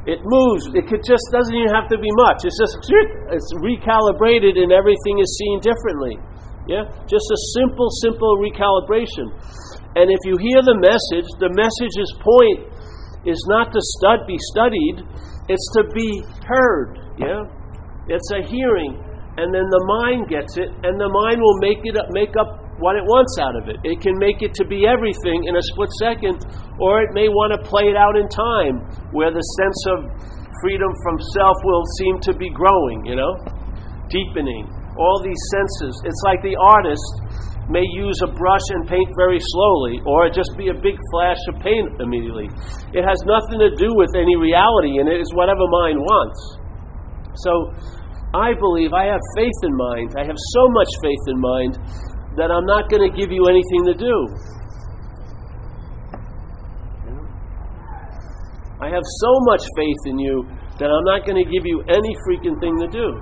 It 0.02 0.18
moves. 0.26 0.66
It 0.74 0.90
just 0.90 1.26
doesn't 1.30 1.54
even 1.54 1.70
have 1.70 1.86
to 1.94 1.98
be 1.98 2.10
much. 2.26 2.42
It's 2.42 2.58
just 2.58 2.74
it's 3.30 3.50
recalibrated 3.62 4.58
and 4.58 4.74
everything 4.74 5.22
is 5.22 5.30
seen 5.38 5.62
differently. 5.62 6.18
Yeah? 6.66 6.90
Just 7.06 7.26
a 7.30 7.38
simple, 7.54 7.86
simple 8.02 8.34
recalibration. 8.42 9.30
And 9.94 10.10
if 10.10 10.18
you 10.26 10.38
hear 10.42 10.58
the 10.66 10.78
message, 10.82 11.28
the 11.38 11.54
message's 11.54 12.10
point 12.18 12.66
is 13.26 13.38
not 13.46 13.70
to 13.70 13.78
stud, 13.98 14.26
be 14.26 14.38
studied, 14.50 15.06
it's 15.46 15.68
to 15.78 15.86
be 15.94 16.22
heard. 16.46 16.98
Yeah? 17.18 17.46
It's 18.10 18.30
a 18.34 18.42
hearing. 18.42 18.98
And 19.38 19.54
then 19.54 19.64
the 19.70 19.84
mind 20.02 20.28
gets 20.28 20.58
it, 20.58 20.68
and 20.82 20.98
the 20.98 21.08
mind 21.08 21.38
will 21.40 21.58
make 21.62 21.78
it 21.86 21.96
up, 21.96 22.10
make 22.10 22.34
up 22.36 22.61
what 22.82 22.98
it 22.98 23.06
wants 23.06 23.38
out 23.38 23.54
of 23.54 23.70
it. 23.70 23.78
It 23.86 24.02
can 24.02 24.18
make 24.18 24.42
it 24.42 24.52
to 24.58 24.66
be 24.66 24.84
everything 24.90 25.46
in 25.46 25.54
a 25.54 25.62
split 25.70 25.88
second, 26.02 26.42
or 26.82 26.98
it 27.00 27.14
may 27.14 27.30
want 27.30 27.54
to 27.54 27.60
play 27.62 27.86
it 27.86 27.94
out 27.94 28.18
in 28.18 28.26
time, 28.26 28.82
where 29.14 29.30
the 29.30 29.42
sense 29.62 29.80
of 29.94 29.98
freedom 30.60 30.90
from 31.06 31.16
self 31.38 31.56
will 31.62 31.86
seem 32.02 32.18
to 32.26 32.32
be 32.34 32.50
growing, 32.50 33.06
you 33.06 33.14
know, 33.14 33.38
deepening. 34.10 34.66
All 34.98 35.22
these 35.22 35.40
senses. 35.54 35.94
It's 36.04 36.22
like 36.26 36.42
the 36.42 36.58
artist 36.58 37.06
may 37.70 37.86
use 37.94 38.18
a 38.26 38.30
brush 38.34 38.66
and 38.74 38.84
paint 38.84 39.08
very 39.16 39.38
slowly, 39.40 40.02
or 40.04 40.28
just 40.28 40.50
be 40.58 40.68
a 40.68 40.76
big 40.76 40.98
flash 41.14 41.40
of 41.54 41.62
paint 41.62 42.02
immediately. 42.02 42.50
It 42.92 43.06
has 43.06 43.22
nothing 43.24 43.62
to 43.62 43.70
do 43.78 43.94
with 43.94 44.10
any 44.18 44.34
reality, 44.34 44.98
and 44.98 45.06
it 45.06 45.22
is 45.22 45.30
whatever 45.32 45.64
mind 45.70 46.02
wants. 46.02 46.40
So 47.46 47.72
I 48.34 48.52
believe 48.58 48.92
I 48.92 49.06
have 49.06 49.22
faith 49.38 49.58
in 49.62 49.74
mind. 49.76 50.18
I 50.18 50.26
have 50.26 50.36
so 50.36 50.62
much 50.68 50.90
faith 51.00 51.24
in 51.30 51.38
mind 51.38 51.72
that 52.36 52.50
I'm 52.50 52.64
not 52.64 52.88
going 52.88 53.04
to 53.04 53.12
give 53.12 53.30
you 53.30 53.46
anything 53.46 53.84
to 53.92 53.94
do. 53.94 54.16
I 58.80 58.88
have 58.90 59.06
so 59.22 59.32
much 59.46 59.62
faith 59.76 60.02
in 60.06 60.18
you 60.18 60.42
that 60.80 60.90
I'm 60.90 61.04
not 61.04 61.22
going 61.24 61.38
to 61.38 61.46
give 61.46 61.62
you 61.62 61.84
any 61.86 62.12
freaking 62.26 62.58
thing 62.58 62.74
to 62.80 62.88
do. 62.88 63.14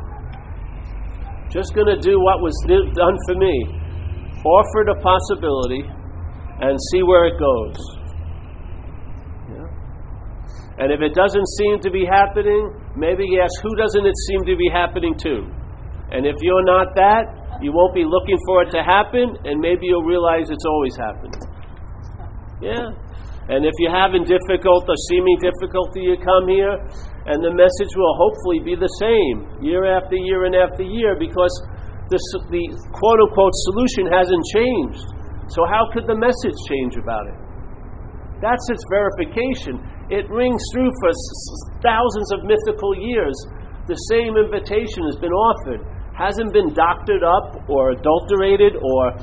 Just 1.51 1.75
going 1.75 1.91
to 1.91 1.99
do 1.99 2.17
what 2.17 2.41
was 2.41 2.55
done 2.95 3.19
for 3.27 3.35
me. 3.35 3.55
Offer 4.41 4.83
the 4.89 4.97
possibility 5.03 5.85
and 6.65 6.79
see 6.93 7.03
where 7.03 7.27
it 7.27 7.37
goes. 7.37 7.77
Yeah? 9.53 9.67
And 10.79 10.93
if 10.93 11.03
it 11.03 11.13
doesn't 11.13 11.49
seem 11.59 11.81
to 11.81 11.91
be 11.91 12.07
happening, 12.07 12.73
maybe 12.97 13.27
ask 13.43 13.53
who 13.63 13.75
doesn't 13.77 14.07
it 14.07 14.17
seem 14.31 14.47
to 14.47 14.57
be 14.57 14.71
happening 14.73 15.13
to? 15.27 15.45
And 16.13 16.25
if 16.25 16.37
you're 16.41 16.65
not 16.65 16.95
that, 16.95 17.40
you 17.61 17.73
won't 17.73 17.95
be 17.95 18.05
looking 18.05 18.39
for 18.47 18.63
it 18.65 18.71
to 18.73 18.83
happen, 18.83 19.37
and 19.45 19.61
maybe 19.61 19.87
you'll 19.87 20.09
realize 20.09 20.51
it's 20.51 20.67
always 20.67 20.97
happened. 20.97 21.37
Yeah? 22.61 22.93
And 23.51 23.67
if 23.67 23.75
you're 23.79 23.95
having 23.95 24.23
difficult 24.25 24.87
or 24.87 24.99
seeming 25.09 25.39
difficulty, 25.41 26.07
you 26.07 26.17
come 26.23 26.47
here 26.47 26.77
and 27.27 27.43
the 27.45 27.53
message 27.53 27.93
will 27.99 28.17
hopefully 28.17 28.63
be 28.65 28.79
the 28.79 28.91
same 29.03 29.45
year 29.61 29.85
after 29.85 30.17
year 30.17 30.49
and 30.49 30.55
after 30.55 30.87
year 30.87 31.19
because 31.19 31.53
the, 32.09 32.19
the 32.49 32.65
quote 32.95 33.21
unquote 33.21 33.55
solution 33.71 34.09
hasn't 34.09 34.45
changed. 34.55 35.05
So, 35.53 35.67
how 35.67 35.91
could 35.91 36.07
the 36.07 36.15
message 36.17 36.57
change 36.71 36.95
about 36.97 37.27
it? 37.27 37.39
That's 38.39 38.65
its 38.71 38.83
verification. 38.89 39.83
It 40.09 40.31
rings 40.31 40.63
through 40.73 40.91
for 41.03 41.11
thousands 41.83 42.29
of 42.33 42.47
mythical 42.47 42.97
years. 42.97 43.35
The 43.87 43.99
same 44.15 44.39
invitation 44.39 45.05
has 45.11 45.19
been 45.19 45.35
offered, 45.35 45.83
hasn't 46.21 46.53
been 46.53 46.77
doctored 46.77 47.25
up 47.25 47.65
or 47.73 47.97
adulterated 47.97 48.77
or 48.77 49.17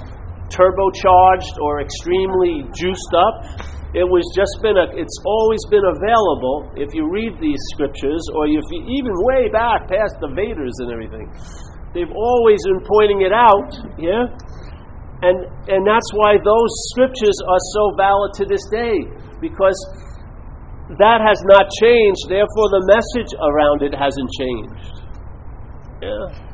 turbocharged 0.50 1.56
or 1.62 1.86
extremely 1.86 2.66
juiced 2.74 3.14
up. 3.14 3.62
It 3.94 4.04
was 4.04 4.26
just 4.36 4.52
been 4.66 4.76
a, 4.76 4.90
it's 4.98 5.20
always 5.24 5.62
been 5.72 5.86
available 5.86 6.74
if 6.76 6.92
you 6.98 7.08
read 7.08 7.40
these 7.40 7.62
scriptures, 7.72 8.20
or 8.36 8.50
if 8.50 8.66
you 8.74 8.82
even 9.00 9.14
way 9.32 9.48
back 9.48 9.88
past 9.88 10.20
the 10.20 10.28
Vedas 10.34 10.76
and 10.84 10.92
everything. 10.92 11.32
They've 11.96 12.12
always 12.12 12.60
been 12.68 12.84
pointing 12.84 13.22
it 13.24 13.32
out, 13.32 13.72
yeah? 13.96 14.28
And, 15.24 15.50
and 15.72 15.82
that's 15.88 16.10
why 16.14 16.36
those 16.38 16.72
scriptures 16.94 17.38
are 17.48 17.64
so 17.74 17.84
valid 17.98 18.32
to 18.38 18.46
this 18.46 18.62
day, 18.70 19.08
because 19.40 19.78
that 21.00 21.24
has 21.24 21.40
not 21.48 21.66
changed, 21.82 22.28
therefore 22.28 22.68
the 22.76 22.84
message 22.92 23.32
around 23.40 23.82
it 23.82 23.96
hasn't 23.96 24.30
changed. 24.36 24.94
Yeah. 26.04 26.47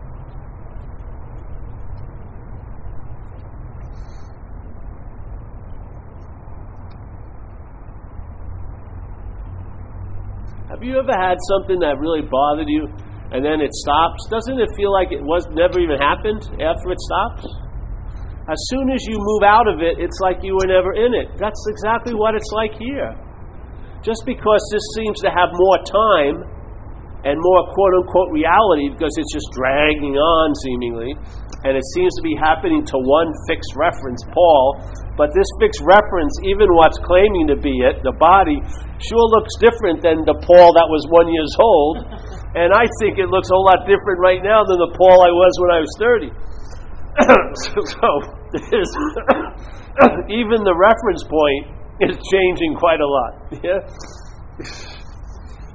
Have 10.83 10.91
you 10.91 10.99
ever 10.99 11.15
had 11.15 11.39
something 11.47 11.79
that 11.79 11.95
really 11.95 12.27
bothered 12.27 12.67
you 12.67 12.91
and 13.31 13.39
then 13.39 13.63
it 13.63 13.71
stops? 13.71 14.19
Doesn't 14.27 14.59
it 14.59 14.67
feel 14.75 14.91
like 14.91 15.15
it 15.15 15.23
was 15.23 15.47
never 15.55 15.79
even 15.79 15.95
happened 15.95 16.43
after 16.59 16.91
it 16.91 16.99
stops? 16.99 17.47
As 18.51 18.59
soon 18.67 18.91
as 18.91 18.99
you 19.07 19.15
move 19.15 19.47
out 19.47 19.71
of 19.71 19.79
it, 19.79 19.95
it's 19.95 20.19
like 20.19 20.43
you 20.43 20.59
were 20.59 20.67
never 20.67 20.91
in 20.91 21.15
it. 21.15 21.31
That's 21.39 21.63
exactly 21.71 22.11
what 22.11 22.35
it's 22.35 22.51
like 22.51 22.75
here. 22.75 23.15
Just 24.03 24.27
because 24.27 24.59
this 24.75 24.83
seems 24.99 25.23
to 25.23 25.31
have 25.31 25.55
more 25.55 25.79
time 25.87 26.51
and 27.23 27.39
more 27.39 27.61
quote 27.71 27.93
unquote 28.03 28.31
reality 28.35 28.91
because 28.91 29.15
it's 29.15 29.31
just 29.31 29.47
dragging 29.55 30.19
on 30.19 30.51
seemingly, 30.67 31.15
and 31.63 31.79
it 31.79 31.85
seems 31.95 32.11
to 32.19 32.23
be 32.23 32.35
happening 32.35 32.83
to 32.83 32.97
one 32.99 33.31
fixed 33.47 33.71
reference, 33.79 34.19
Paul, 34.35 34.83
but 35.15 35.31
this 35.31 35.47
fixed 35.61 35.79
reference, 35.87 36.33
even 36.43 36.67
what's 36.75 36.99
claiming 37.05 37.47
to 37.53 37.57
be 37.57 37.71
it, 37.85 38.03
the 38.03 38.11
body, 38.19 38.59
sure 38.99 39.27
looks 39.31 39.55
different 39.61 40.01
than 40.01 40.25
the 40.27 40.35
Paul 40.43 40.73
that 40.75 40.89
was 40.89 41.05
one 41.09 41.31
years 41.31 41.53
old. 41.59 41.97
And 42.53 42.69
I 42.69 42.85
think 43.01 43.17
it 43.17 43.33
looks 43.33 43.49
a 43.49 43.57
whole 43.57 43.65
lot 43.65 43.89
different 43.89 44.21
right 44.21 44.37
now 44.45 44.61
than 44.61 44.77
the 44.77 44.93
Paul 44.93 45.25
I 45.25 45.33
was 45.33 45.53
when 45.57 45.73
I 45.73 45.81
was 45.81 45.89
30. 45.97 46.29
so, 47.65 48.05
even 50.29 50.61
the 50.61 50.77
reference 50.77 51.25
point 51.25 51.65
is 51.97 52.13
changing 52.29 52.77
quite 52.77 53.01
a 53.01 53.09
lot. 53.09 53.33
Yeah? 53.65 53.81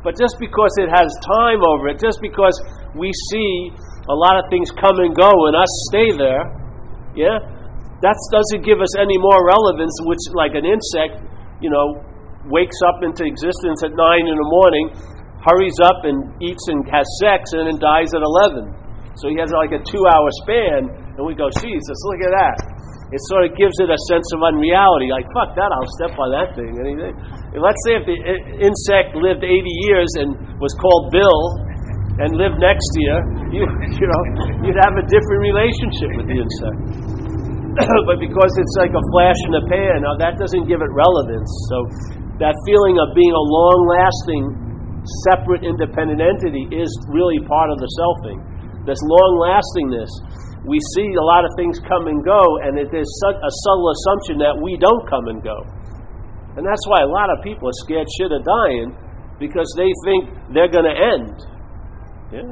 But 0.02 0.14
just 0.14 0.38
because 0.38 0.71
it 0.78 0.88
has 0.88 1.11
time 1.26 1.61
over 1.67 1.90
it, 1.90 1.99
just 1.99 2.23
because 2.23 2.55
we 2.95 3.11
see 3.31 3.75
a 4.09 4.17
lot 4.17 4.38
of 4.38 4.47
things 4.49 4.71
come 4.71 4.97
and 5.02 5.12
go 5.12 5.31
and 5.50 5.55
us 5.59 5.73
stay 5.90 6.14
there, 6.14 6.47
yeah, 7.19 7.37
that 8.00 8.17
doesn't 8.31 8.62
give 8.62 8.78
us 8.78 8.95
any 8.95 9.19
more 9.19 9.43
relevance, 9.43 9.90
which, 10.07 10.23
like 10.38 10.55
an 10.55 10.62
insect, 10.62 11.19
you 11.59 11.69
know, 11.69 11.99
wakes 12.47 12.78
up 12.87 13.02
into 13.02 13.26
existence 13.26 13.83
at 13.83 13.90
9 13.90 13.99
in 13.99 14.37
the 14.38 14.49
morning, 14.62 14.95
hurries 15.43 15.76
up 15.83 16.07
and 16.07 16.31
eats 16.38 16.62
and 16.71 16.87
has 16.87 17.05
sex, 17.19 17.50
and 17.59 17.67
then 17.67 17.78
dies 17.83 18.14
at 18.14 18.23
11. 18.23 18.71
So 19.19 19.26
he 19.26 19.37
has 19.43 19.50
like 19.50 19.75
a 19.75 19.83
two 19.83 20.05
hour 20.07 20.31
span, 20.47 20.87
and 21.19 21.26
we 21.26 21.35
go, 21.35 21.50
Jesus, 21.59 21.99
look 22.07 22.23
at 22.23 22.33
that. 22.38 22.57
It 23.09 23.21
sort 23.33 23.49
of 23.49 23.57
gives 23.57 23.73
it 23.81 23.88
a 23.88 23.97
sense 24.12 24.29
of 24.37 24.45
unreality. 24.45 25.09
Like, 25.09 25.25
fuck 25.33 25.57
that, 25.57 25.73
I'll 25.73 25.93
step 25.97 26.12
on 26.21 26.29
that 26.37 26.53
thing. 26.53 26.77
Anything. 26.77 27.17
Let's 27.57 27.81
say 27.88 27.97
if 27.97 28.05
the 28.05 28.19
insect 28.61 29.17
lived 29.17 29.41
80 29.41 29.49
years 29.88 30.11
and 30.21 30.37
was 30.61 30.77
called 30.77 31.09
Bill 31.09 31.41
and 32.21 32.37
lived 32.37 32.61
next 32.61 32.91
year, 33.00 33.17
you, 33.49 33.65
you 33.65 34.07
know, 34.07 34.23
you'd 34.61 34.81
have 34.85 34.93
a 35.00 35.07
different 35.09 35.41
relationship 35.41 36.11
with 36.21 36.27
the 36.29 36.37
insect. 36.37 36.79
but 38.09 38.21
because 38.21 38.53
it's 38.61 38.77
like 38.77 38.93
a 38.93 39.05
flash 39.17 39.41
in 39.49 39.53
the 39.57 39.65
pan, 39.73 40.05
now 40.05 40.12
that 40.21 40.37
doesn't 40.37 40.69
give 40.69 40.85
it 40.85 40.91
relevance. 40.93 41.49
So 41.73 41.77
that 42.45 42.53
feeling 42.69 43.00
of 43.00 43.17
being 43.17 43.33
a 43.33 43.45
long 43.49 43.79
lasting, 43.88 44.43
separate, 45.31 45.65
independent 45.65 46.21
entity 46.21 46.69
is 46.77 46.91
really 47.09 47.41
part 47.47 47.73
of 47.73 47.81
the 47.81 47.88
selfing. 47.97 48.38
This 48.85 49.00
long 49.05 49.33
lastingness, 49.41 50.11
we 50.69 50.79
see 50.95 51.09
a 51.17 51.25
lot 51.25 51.49
of 51.49 51.51
things 51.57 51.81
come 51.81 52.07
and 52.07 52.21
go, 52.21 52.41
and 52.63 52.77
it 52.77 52.93
is 52.93 53.09
a 53.25 53.53
subtle 53.65 53.89
assumption 53.89 54.37
that 54.45 54.55
we 54.61 54.77
don't 54.77 55.05
come 55.09 55.27
and 55.33 55.41
go. 55.41 55.57
And 56.61 56.63
that's 56.63 56.85
why 56.87 57.01
a 57.01 57.11
lot 57.11 57.33
of 57.33 57.41
people 57.41 57.73
are 57.73 57.79
scared 57.89 58.07
shit 58.21 58.29
of 58.29 58.45
dying 58.45 58.93
because 59.41 59.67
they 59.81 59.89
think 60.05 60.29
they're 60.53 60.71
going 60.71 60.85
to 60.85 60.97
end. 60.97 61.35
Yeah. 62.29 62.51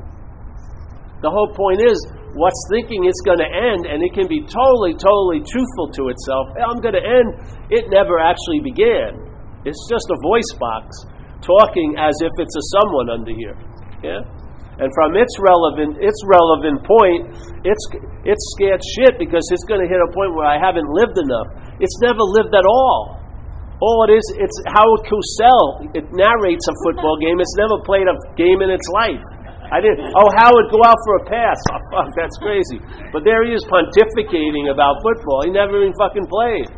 The 1.20 1.28
whole 1.28 1.52
point 1.52 1.82
is 1.84 1.96
what's 2.36 2.62
thinking 2.72 3.04
it's 3.04 3.20
going 3.24 3.40
to 3.40 3.50
end, 3.50 3.84
and 3.84 4.00
it 4.00 4.12
can 4.16 4.28
be 4.28 4.40
totally, 4.44 4.96
totally 4.96 5.44
truthful 5.44 5.88
to 6.00 6.08
itself. 6.08 6.44
I'm 6.56 6.80
going 6.80 6.96
to 6.96 7.04
end. 7.04 7.28
It 7.68 7.88
never 7.92 8.16
actually 8.16 8.64
began. 8.64 9.16
It's 9.66 9.80
just 9.90 10.06
a 10.08 10.18
voice 10.22 10.52
box 10.56 10.88
talking 11.42 11.98
as 11.98 12.14
if 12.22 12.32
it's 12.38 12.56
a 12.56 12.64
someone 12.80 13.08
under 13.10 13.34
here. 13.34 13.56
Yeah? 14.04 14.22
And 14.76 14.92
from 14.92 15.16
its 15.16 15.32
relevant 15.40 15.96
its 16.04 16.20
relevant 16.28 16.84
point, 16.84 17.32
it's 17.64 17.84
it's 18.28 18.44
scared 18.56 18.84
shit 18.96 19.16
because 19.16 19.44
it's 19.48 19.64
going 19.64 19.80
to 19.80 19.88
hit 19.88 19.96
a 19.96 20.10
point 20.12 20.36
where 20.36 20.44
I 20.44 20.60
haven't 20.60 20.88
lived 20.92 21.16
enough. 21.16 21.48
It's 21.80 21.96
never 22.04 22.20
lived 22.20 22.52
at 22.52 22.68
all. 22.68 23.16
All 23.80 24.08
it 24.08 24.12
is, 24.16 24.24
it's 24.40 24.56
Howard 24.72 25.04
Cosell. 25.04 25.92
It 25.92 26.08
narrates 26.08 26.64
a 26.64 26.74
football 26.84 27.20
game. 27.20 27.40
It's 27.40 27.56
never 27.60 27.76
played 27.84 28.08
a 28.08 28.16
game 28.32 28.64
in 28.64 28.72
its 28.72 28.88
life. 28.88 29.20
I 29.68 29.84
didn't. 29.84 30.16
Oh, 30.16 30.28
Howard, 30.40 30.72
go 30.72 30.80
out 30.80 30.96
for 31.04 31.14
a 31.20 31.24
pass. 31.28 31.58
Oh, 31.68 31.80
fuck, 31.92 32.08
that's 32.16 32.38
crazy. 32.40 32.80
But 33.12 33.26
there 33.28 33.44
he 33.44 33.52
is 33.52 33.64
pontificating 33.68 34.72
about 34.72 34.96
football. 35.04 35.44
He 35.44 35.52
never 35.52 35.76
even 35.82 35.92
fucking 36.00 36.24
played. 36.24 36.70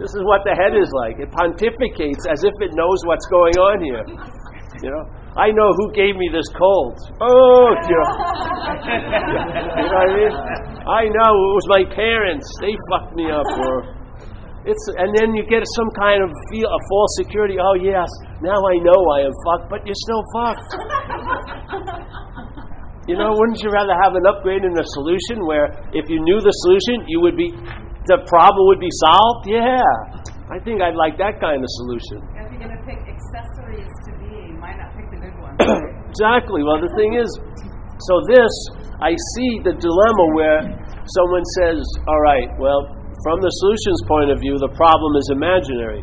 This 0.00 0.10
is 0.16 0.24
what 0.24 0.42
the 0.42 0.56
head 0.56 0.74
is 0.74 0.90
like. 1.04 1.20
It 1.20 1.30
pontificates 1.30 2.24
as 2.26 2.42
if 2.42 2.54
it 2.64 2.72
knows 2.74 2.98
what's 3.04 3.28
going 3.28 3.54
on 3.60 3.76
here. 3.84 4.02
You 4.80 4.88
know, 4.88 5.04
I 5.36 5.52
know 5.52 5.68
who 5.76 5.92
gave 5.92 6.16
me 6.16 6.32
this 6.32 6.48
cold. 6.56 6.96
Oh, 7.20 7.76
you 7.84 7.96
know, 7.98 8.12
you 8.88 9.84
know 9.84 9.92
what 9.92 10.08
I 10.08 10.16
mean? 10.16 10.32
I 10.88 11.02
know 11.12 11.30
it 11.30 11.54
was 11.60 11.68
my 11.68 11.84
parents. 11.92 12.48
They 12.64 12.72
fucked 12.88 13.12
me 13.14 13.28
up, 13.28 13.44
or 13.44 13.74
it's, 14.64 14.84
and 14.94 15.10
then 15.18 15.34
you 15.34 15.42
get 15.42 15.66
some 15.74 15.90
kind 15.98 16.22
of 16.22 16.30
feel, 16.48 16.70
a 16.70 16.80
false 16.88 17.12
security. 17.18 17.58
Oh 17.58 17.74
yes, 17.82 18.06
now 18.40 18.54
I 18.54 18.78
know 18.78 18.98
I 19.10 19.26
am 19.26 19.34
fucked, 19.42 19.68
but 19.68 19.82
you're 19.82 20.02
still 20.06 20.22
fucked. 20.32 20.70
you 23.10 23.18
know, 23.18 23.34
wouldn't 23.34 23.58
you 23.58 23.70
rather 23.74 23.98
have 23.98 24.14
an 24.14 24.22
upgrade 24.24 24.62
and 24.62 24.78
a 24.78 24.86
solution 24.94 25.42
where 25.50 25.66
if 25.90 26.06
you 26.06 26.22
knew 26.22 26.38
the 26.38 26.54
solution, 26.62 27.02
you 27.10 27.18
would 27.20 27.36
be, 27.36 27.50
the 28.06 28.22
problem 28.30 28.62
would 28.70 28.78
be 28.78 28.90
solved? 29.02 29.50
Yeah, 29.50 29.82
I 30.46 30.62
think 30.62 30.78
I'd 30.78 30.94
like 30.94 31.18
that 31.18 31.42
kind 31.42 31.58
of 31.58 31.70
solution. 31.82 32.22
If 32.38 32.46
you're 32.54 32.62
going 32.62 32.76
to 32.78 32.82
pick 32.86 33.02
accessories 33.02 33.90
to 34.06 34.10
be, 34.22 34.54
might 34.62 34.78
not 34.78 34.94
pick 34.94 35.10
the 35.10 35.18
good 35.18 35.34
one. 35.41 35.41
exactly. 36.12 36.62
Well, 36.62 36.80
the 36.80 36.92
thing 36.96 37.18
is, 37.18 37.28
so 38.08 38.14
this, 38.28 38.52
I 39.02 39.12
see 39.36 39.50
the 39.62 39.74
dilemma 39.76 40.24
where 40.36 40.60
someone 41.18 41.44
says, 41.60 41.82
all 42.06 42.22
right, 42.22 42.48
well, 42.58 42.86
from 43.22 43.38
the 43.38 43.52
solutions 43.62 44.00
point 44.10 44.30
of 44.30 44.38
view, 44.42 44.58
the 44.58 44.72
problem 44.74 45.14
is 45.18 45.30
imaginary. 45.30 46.02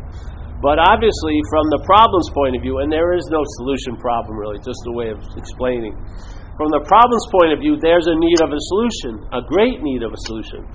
But 0.59 0.75
obviously, 0.79 1.39
from 1.47 1.71
the 1.71 1.79
problem's 1.87 2.27
point 2.35 2.55
of 2.55 2.61
view, 2.61 2.83
and 2.83 2.91
there 2.91 3.15
is 3.15 3.23
no 3.31 3.39
solution 3.63 3.95
problem 3.95 4.35
really, 4.35 4.59
just 4.59 4.83
a 4.87 4.93
way 4.95 5.07
of 5.07 5.19
explaining. 5.39 5.95
From 6.59 6.75
the 6.75 6.83
problem's 6.83 7.27
point 7.31 7.55
of 7.55 7.63
view, 7.63 7.79
there's 7.79 8.11
a 8.11 8.15
need 8.19 8.39
of 8.43 8.51
a 8.51 8.59
solution, 8.67 9.23
a 9.31 9.39
great 9.47 9.79
need 9.79 10.03
of 10.03 10.11
a 10.11 10.19
solution. 10.27 10.67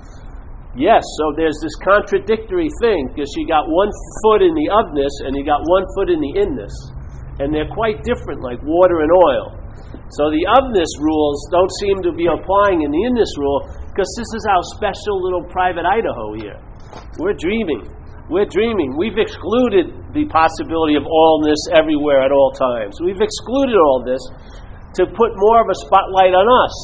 Yes, 0.73 1.05
so 1.21 1.37
there's 1.37 1.55
this 1.61 1.77
contradictory 1.85 2.67
thing 2.81 3.13
because 3.13 3.29
you 3.37 3.45
got 3.45 3.69
one 3.69 3.93
foot 4.25 4.41
in 4.41 4.57
the 4.57 4.67
ofness 4.73 5.13
and 5.21 5.37
you 5.37 5.45
got 5.45 5.61
one 5.69 5.85
foot 5.93 6.09
in 6.09 6.17
the 6.17 6.33
inness. 6.41 6.73
And 7.39 7.51
they're 7.51 7.69
quite 7.71 8.03
different, 8.07 8.39
like 8.41 8.59
water 8.63 9.03
and 9.03 9.11
oil. 9.11 9.45
So 10.15 10.31
the 10.31 10.43
ofness 10.47 10.91
rules 11.01 11.37
don't 11.51 11.71
seem 11.81 11.97
to 12.07 12.11
be 12.15 12.29
applying 12.29 12.83
in 12.85 12.91
the 12.91 13.03
inness 13.09 13.31
rule 13.37 13.67
because 13.91 14.07
this 14.15 14.31
is 14.37 14.43
our 14.47 14.63
special 14.77 15.19
little 15.19 15.43
private 15.51 15.83
Idaho 15.83 16.35
here. 16.39 16.59
We're 17.19 17.35
dreaming. 17.35 17.83
We're 18.29 18.49
dreaming. 18.49 18.97
We've 18.97 19.17
excluded 19.17 19.91
the 20.15 20.25
possibility 20.31 20.95
of 20.95 21.03
allness 21.03 21.59
everywhere 21.75 22.23
at 22.23 22.31
all 22.31 22.51
times. 22.55 22.97
We've 23.03 23.21
excluded 23.21 23.75
all 23.75 24.01
this 24.01 24.21
to 24.97 25.05
put 25.05 25.31
more 25.35 25.59
of 25.61 25.67
a 25.67 25.77
spotlight 25.83 26.33
on 26.33 26.47
us 26.47 26.75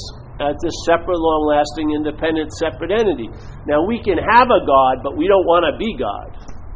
as 0.41 0.55
this 0.65 0.73
separate, 0.85 1.17
long 1.17 1.45
lasting, 1.47 1.93
independent, 1.93 2.51
separate 2.57 2.91
entity. 2.91 3.29
Now, 3.69 3.85
we 3.85 4.01
can 4.01 4.17
have 4.17 4.49
a 4.49 4.61
God, 4.65 5.05
but 5.05 5.15
we 5.15 5.29
don't 5.29 5.45
want 5.45 5.69
to 5.69 5.73
be 5.77 5.93
God. 5.95 6.29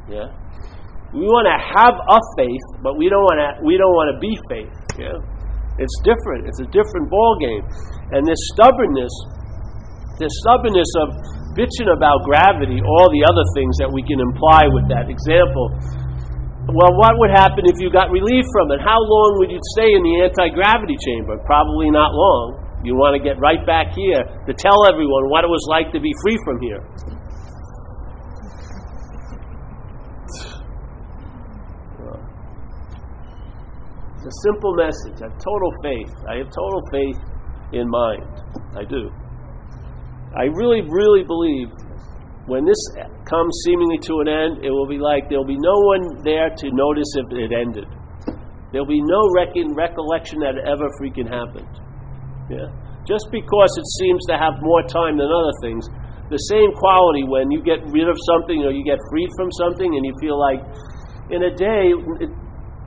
Yeah? 0.07 0.29
We 1.13 1.27
want 1.29 1.45
to 1.45 1.57
have 1.59 1.95
a 1.95 2.19
faith, 2.39 2.65
but 2.81 2.97
we 2.97 3.07
don't 3.07 3.23
want 3.23 3.39
to, 3.39 3.49
we 3.63 3.77
don't 3.77 3.93
want 3.93 4.09
to 4.13 4.17
be 4.19 4.33
faith. 4.49 4.73
Yeah? 4.97 5.19
It's 5.77 5.95
different. 6.07 6.47
It's 6.47 6.63
a 6.63 6.69
different 6.71 7.11
ball 7.11 7.35
game. 7.39 7.63
And 8.15 8.23
this 8.23 8.39
stubbornness, 8.55 9.11
this 10.17 10.31
stubbornness 10.43 10.87
of 11.03 11.07
bitching 11.55 11.91
about 11.91 12.23
gravity, 12.27 12.79
all 12.83 13.07
the 13.11 13.23
other 13.27 13.43
things 13.55 13.75
that 13.83 13.91
we 13.91 14.03
can 14.03 14.19
imply 14.19 14.67
with 14.71 14.87
that 14.91 15.07
example. 15.11 15.71
Well, 16.71 16.97
what 16.97 17.13
would 17.21 17.29
happen 17.29 17.69
if 17.69 17.77
you 17.77 17.93
got 17.93 18.09
relief 18.09 18.43
from 18.51 18.73
it? 18.73 18.81
How 18.81 18.97
long 18.97 19.37
would 19.39 19.51
you 19.53 19.61
stay 19.77 19.93
in 19.93 20.01
the 20.01 20.25
anti 20.25 20.49
gravity 20.51 20.97
chamber? 20.97 21.37
Probably 21.45 21.93
not 21.93 22.11
long. 22.11 22.65
You 22.81 22.93
want 22.97 23.17
to 23.17 23.21
get 23.21 23.37
right 23.41 23.61
back 23.65 23.93
here 23.93 24.21
to 24.21 24.51
tell 24.53 24.85
everyone 24.89 25.29
what 25.29 25.45
it 25.45 25.51
was 25.51 25.65
like 25.69 25.93
to 25.93 26.01
be 26.01 26.13
free 26.21 26.37
from 26.45 26.57
here. 26.61 26.81
It's 34.25 34.41
a 34.41 34.49
simple 34.49 34.73
message. 34.73 35.21
I 35.21 35.29
have 35.29 35.37
total 35.37 35.71
faith. 35.85 36.09
I 36.25 36.41
have 36.41 36.49
total 36.49 36.81
faith 36.89 37.19
in 37.77 37.85
mind. 37.85 38.25
I 38.73 38.81
do. 38.81 39.13
I 40.33 40.49
really, 40.49 40.81
really 40.81 41.21
believe 41.21 41.69
when 42.49 42.65
this 42.65 42.81
comes 43.29 43.53
seemingly 43.69 44.01
to 44.09 44.25
an 44.25 44.27
end, 44.27 44.65
it 44.65 44.73
will 44.73 44.89
be 44.89 44.97
like 44.97 45.29
there 45.29 45.37
will 45.37 45.45
be 45.45 45.61
no 45.61 45.77
one 45.93 46.25
there 46.25 46.49
to 46.49 46.65
notice 46.73 47.05
if 47.21 47.37
it 47.37 47.53
ended. 47.53 47.85
There 48.73 48.81
will 48.81 48.89
be 48.89 49.05
no 49.05 49.29
reckon, 49.37 49.77
recollection 49.77 50.41
that 50.41 50.57
it 50.57 50.65
ever 50.65 50.89
freaking 50.97 51.29
happened. 51.29 51.69
Yeah? 52.49 52.73
Just 53.05 53.29
because 53.29 53.77
it 53.77 53.85
seems 54.01 54.25
to 54.33 54.41
have 54.41 54.57
more 54.65 54.81
time 54.89 55.21
than 55.21 55.29
other 55.29 55.53
things, 55.61 55.85
the 56.33 56.41
same 56.49 56.73
quality 56.73 57.29
when 57.29 57.53
you 57.53 57.61
get 57.61 57.77
rid 57.93 58.09
of 58.09 58.17
something 58.33 58.65
or 58.65 58.73
you 58.73 58.81
get 58.81 58.97
freed 59.13 59.29
from 59.37 59.53
something 59.53 59.85
and 59.85 60.01
you 60.01 60.17
feel 60.17 60.41
like 60.41 60.65
in 61.29 61.45
a 61.45 61.53
day, 61.53 61.93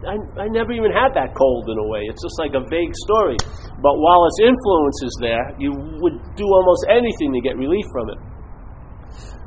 I, 0.07 0.15
I 0.39 0.47
never 0.47 0.71
even 0.71 0.95
had 0.95 1.11
that 1.19 1.35
cold 1.35 1.67
in 1.67 1.79
a 1.79 1.87
way. 1.91 2.07
It's 2.07 2.23
just 2.23 2.39
like 2.39 2.55
a 2.55 2.63
vague 2.71 2.95
story. 3.09 3.39
But 3.83 3.99
while 3.99 4.23
its 4.31 4.39
influence 4.39 4.99
is 5.03 5.15
there, 5.19 5.45
you 5.59 5.75
would 5.75 6.17
do 6.39 6.47
almost 6.47 6.87
anything 6.87 7.35
to 7.35 7.41
get 7.43 7.59
relief 7.59 7.87
from 7.91 8.15
it. 8.15 8.21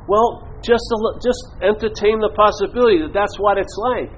Well, 0.08 0.44
just, 0.60 0.84
just 1.24 1.42
entertain 1.64 2.20
the 2.20 2.32
possibility 2.36 3.00
that 3.00 3.16
that's 3.16 3.38
what 3.40 3.56
it's 3.56 3.76
like. 3.96 4.12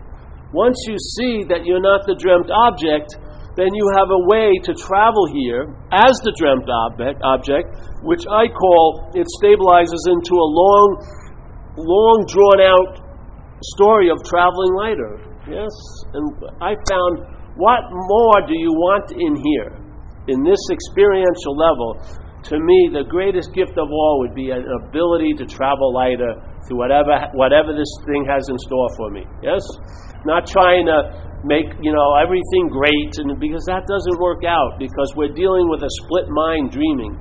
Once 0.51 0.79
you 0.91 0.99
see 1.19 1.47
that 1.51 1.67
you're 1.67 1.83
not 1.83 2.07
the 2.07 2.19
dreamt 2.19 2.51
object, 2.51 3.15
then 3.55 3.71
you 3.71 3.87
have 3.95 4.11
a 4.11 4.23
way 4.27 4.59
to 4.67 4.75
travel 4.75 5.31
here 5.31 5.71
as 5.95 6.15
the 6.27 6.35
dreamt 6.35 6.67
object, 6.67 7.23
object 7.23 7.71
which 8.03 8.27
I 8.27 8.51
call 8.51 9.11
it 9.15 9.27
stabilizes 9.39 10.03
into 10.11 10.35
a 10.35 10.49
long, 10.51 10.89
long 11.79 12.19
drawn 12.27 12.61
out 12.61 12.93
story 13.79 14.11
of 14.11 14.19
traveling 14.27 14.75
lighter. 14.75 15.34
Yes? 15.49 15.73
And 16.15 16.25
I 16.61 16.73
found 16.89 17.25
what 17.57 17.83
more 17.91 18.39
do 18.47 18.55
you 18.57 18.73
want 18.73 19.13
in 19.13 19.37
here? 19.37 19.79
In 20.27 20.43
this 20.43 20.61
experiential 20.73 21.55
level, 21.55 22.01
to 22.51 22.57
me, 22.61 22.91
the 22.93 23.05
greatest 23.09 23.53
gift 23.55 23.77
of 23.77 23.89
all 23.89 24.21
would 24.21 24.35
be 24.35 24.51
an 24.51 24.65
ability 24.85 25.33
to 25.39 25.45
travel 25.45 25.93
lighter 25.93 26.33
through 26.67 26.79
whatever, 26.79 27.29
whatever 27.35 27.73
this 27.77 27.89
thing 28.09 28.25
has 28.25 28.49
in 28.49 28.59
store 28.59 28.89
for 28.97 29.11
me. 29.11 29.25
Yes? 29.43 29.61
Not 30.25 30.47
trying 30.47 30.87
to 30.87 31.25
make 31.45 31.69
you 31.85 31.93
know 31.93 32.17
everything 32.17 32.73
great 32.73 33.13
and 33.21 33.37
because 33.39 33.65
that 33.69 33.85
doesn't 33.85 34.19
work 34.19 34.43
out 34.49 34.81
because 34.81 35.13
we're 35.13 35.33
dealing 35.37 35.69
with 35.69 35.85
a 35.85 35.93
split 36.05 36.25
mind 36.33 36.73
dreaming 36.73 37.13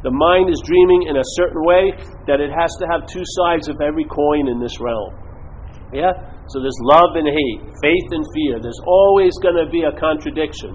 the 0.00 0.08
mind 0.08 0.48
is 0.48 0.56
dreaming 0.64 1.12
in 1.12 1.20
a 1.20 1.26
certain 1.36 1.60
way 1.68 1.92
that 2.24 2.40
it 2.40 2.48
has 2.48 2.72
to 2.80 2.88
have 2.88 3.04
two 3.04 3.20
sides 3.36 3.68
of 3.68 3.76
every 3.84 4.08
coin 4.08 4.48
in 4.48 4.56
this 4.56 4.80
realm 4.80 5.12
yeah 5.92 6.08
so 6.50 6.58
there's 6.58 6.82
love 6.82 7.14
and 7.14 7.30
hate, 7.30 7.60
faith 7.78 8.08
and 8.10 8.26
fear. 8.34 8.58
There's 8.58 8.82
always 8.82 9.30
going 9.38 9.54
to 9.54 9.70
be 9.70 9.86
a 9.86 9.94
contradiction. 9.94 10.74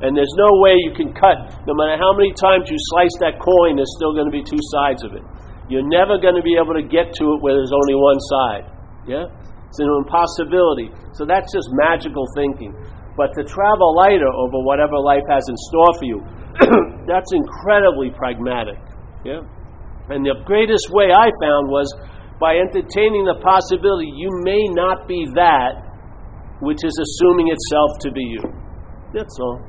And 0.00 0.16
there's 0.16 0.32
no 0.40 0.48
way 0.64 0.80
you 0.80 0.96
can 0.96 1.12
cut. 1.12 1.60
No 1.68 1.76
matter 1.76 2.00
how 2.00 2.16
many 2.16 2.32
times 2.32 2.72
you 2.72 2.80
slice 2.96 3.12
that 3.20 3.36
coin, 3.36 3.76
there's 3.76 3.92
still 4.00 4.16
going 4.16 4.24
to 4.24 4.32
be 4.32 4.40
two 4.40 4.60
sides 4.80 5.04
of 5.04 5.12
it. 5.12 5.20
You're 5.68 5.84
never 5.84 6.16
going 6.16 6.40
to 6.40 6.42
be 6.42 6.56
able 6.56 6.72
to 6.72 6.82
get 6.82 7.12
to 7.20 7.24
it 7.36 7.38
where 7.44 7.52
there's 7.52 7.70
only 7.70 7.96
one 8.00 8.20
side. 8.32 8.64
Yeah? 9.04 9.28
It's 9.68 9.78
an 9.78 9.92
impossibility. 9.92 10.88
So 11.12 11.28
that's 11.28 11.52
just 11.52 11.68
magical 11.76 12.24
thinking. 12.32 12.72
But 13.12 13.36
to 13.36 13.44
travel 13.44 13.92
lighter 14.00 14.26
over 14.26 14.64
whatever 14.64 14.96
life 14.96 15.22
has 15.28 15.44
in 15.52 15.56
store 15.68 15.92
for 16.00 16.06
you, 16.08 16.18
that's 17.06 17.30
incredibly 17.36 18.08
pragmatic. 18.08 18.80
Yeah? 19.20 19.44
And 20.08 20.24
the 20.24 20.40
greatest 20.48 20.88
way 20.90 21.12
I 21.12 21.28
found 21.44 21.68
was 21.68 21.86
by 22.40 22.56
entertaining 22.56 23.28
the 23.28 23.36
possibility 23.44 24.08
you 24.16 24.32
may 24.42 24.64
not 24.72 25.06
be 25.06 25.28
that 25.36 25.86
which 26.64 26.80
is 26.84 26.96
assuming 26.96 27.52
itself 27.52 28.00
to 28.00 28.10
be 28.10 28.24
you. 28.24 28.42
That's 29.12 29.36
all. 29.40 29.60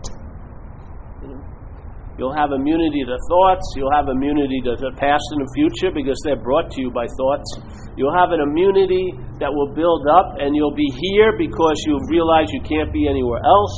You'll 2.19 2.35
have 2.35 2.51
immunity 2.51 3.01
to 3.07 3.17
thoughts. 3.31 3.65
You'll 3.75 3.95
have 3.95 4.05
immunity 4.05 4.61
to 4.67 4.75
the 4.77 4.93
past 4.99 5.23
and 5.33 5.41
the 5.41 5.51
future 5.55 5.89
because 5.89 6.19
they're 6.21 6.37
brought 6.37 6.69
to 6.75 6.79
you 6.83 6.91
by 6.91 7.07
thoughts. 7.17 7.49
You'll 7.97 8.13
have 8.13 8.29
an 8.29 8.43
immunity 8.43 9.15
that 9.41 9.49
will 9.49 9.73
build 9.73 10.05
up, 10.05 10.37
and 10.37 10.53
you'll 10.53 10.75
be 10.75 10.91
here 11.01 11.33
because 11.33 11.81
you 11.87 11.97
realize 12.11 12.51
you 12.53 12.61
can't 12.61 12.93
be 12.93 13.07
anywhere 13.07 13.41
else. 13.41 13.73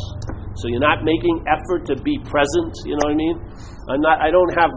So 0.60 0.68
you're 0.68 0.84
not 0.84 1.06
making 1.06 1.46
effort 1.48 1.88
to 1.94 1.96
be 2.04 2.20
present. 2.26 2.74
You 2.84 3.00
know 3.00 3.10
what 3.10 3.16
I 3.16 3.22
mean? 3.22 3.38
I'm 3.90 4.02
not. 4.02 4.20
I 4.20 4.30
don't 4.30 4.54
have 4.60 4.70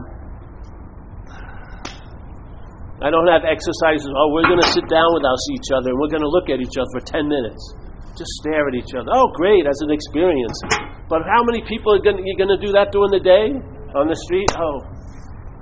I 3.07 3.11
don't 3.15 3.31
have 3.31 3.47
exercises, 3.47 4.11
oh, 4.11 4.35
we're 4.35 4.51
going 4.51 4.59
to 4.59 4.67
sit 4.75 4.83
down 4.91 5.07
with 5.15 5.23
us 5.23 5.39
each 5.55 5.71
other 5.71 5.95
and 5.95 5.99
we're 6.03 6.11
going 6.11 6.27
to 6.27 6.33
look 6.33 6.51
at 6.51 6.59
each 6.59 6.75
other 6.75 6.91
for 6.91 7.07
10 7.07 7.31
minutes. 7.31 7.63
Just 8.19 8.35
stare 8.43 8.67
at 8.67 8.75
each 8.75 8.99
other. 8.99 9.07
Oh, 9.15 9.31
great, 9.39 9.63
as 9.63 9.79
an 9.87 9.95
experience. 9.95 10.59
But 11.07 11.23
how 11.23 11.47
many 11.47 11.63
people 11.63 11.95
are 11.95 12.03
going 12.03 12.19
to, 12.19 12.59
do 12.59 12.75
that 12.75 12.91
during 12.91 13.15
the 13.15 13.23
day 13.23 13.55
on 13.95 14.11
the 14.11 14.19
street? 14.27 14.51
Oh, 14.59 14.83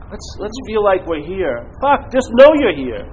let's, 0.09 0.25
let's 0.41 0.57
feel 0.65 0.81
like 0.81 1.05
we're 1.05 1.21
here. 1.21 1.69
Fuck, 1.85 2.09
just 2.09 2.33
know 2.33 2.49
you're 2.57 2.73
here. 2.81 3.05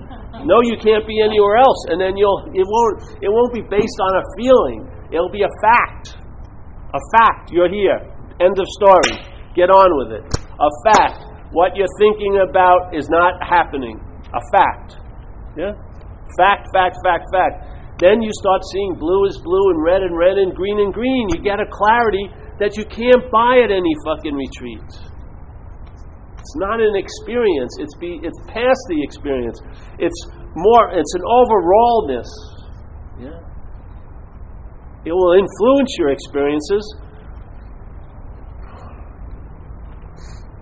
Know 0.48 0.64
you 0.64 0.80
can't 0.80 1.04
be 1.04 1.20
anywhere 1.20 1.60
else. 1.60 1.92
And 1.92 2.00
then 2.00 2.16
you'll, 2.16 2.56
it 2.56 2.64
won't, 2.64 3.20
it 3.20 3.28
won't 3.28 3.52
be 3.52 3.68
based 3.68 4.00
on 4.00 4.16
a 4.16 4.24
feeling. 4.40 4.80
It'll 5.12 5.34
be 5.34 5.44
a 5.44 5.54
fact. 5.60 6.16
A 6.96 7.02
fact. 7.20 7.52
You're 7.52 7.68
here. 7.68 8.00
End 8.40 8.56
of 8.56 8.68
story. 8.80 9.28
Get 9.60 9.68
on 9.68 9.92
with 10.00 10.24
it. 10.24 10.24
A 10.56 10.72
fact. 10.88 11.20
What 11.52 11.76
you're 11.76 11.92
thinking 12.00 12.40
about 12.48 12.96
is 12.96 13.12
not 13.12 13.44
happening 13.44 14.00
a 14.34 14.42
fact. 14.56 14.98
Yeah? 15.58 15.74
Fact, 16.38 16.68
fact, 16.74 16.96
fact, 17.04 17.26
fact. 17.34 17.56
Then 18.00 18.22
you 18.22 18.32
start 18.40 18.62
seeing 18.72 18.96
blue 18.98 19.26
is 19.28 19.38
blue 19.44 19.70
and 19.70 19.84
red 19.84 20.02
and 20.02 20.18
red 20.18 20.38
and 20.38 20.56
green 20.56 20.80
and 20.80 20.94
green. 20.94 21.30
You 21.30 21.44
get 21.44 21.60
a 21.60 21.70
clarity 21.70 22.32
that 22.58 22.78
you 22.78 22.86
can't 22.86 23.30
buy 23.30 23.62
at 23.62 23.70
any 23.70 23.94
fucking 24.06 24.34
retreat. 24.34 25.12
It's 26.42 26.56
not 26.58 26.82
an 26.82 26.98
experience. 26.98 27.78
It's 27.78 27.94
be 28.02 28.18
it's 28.24 28.40
past 28.50 28.82
the 28.90 28.98
experience. 29.06 29.62
It's 30.00 30.18
more 30.56 30.90
it's 30.90 31.14
an 31.14 31.22
overallness. 31.22 32.30
Yeah. 33.22 33.40
It 35.06 35.14
will 35.14 35.34
influence 35.38 35.94
your 35.98 36.10
experiences, 36.10 36.82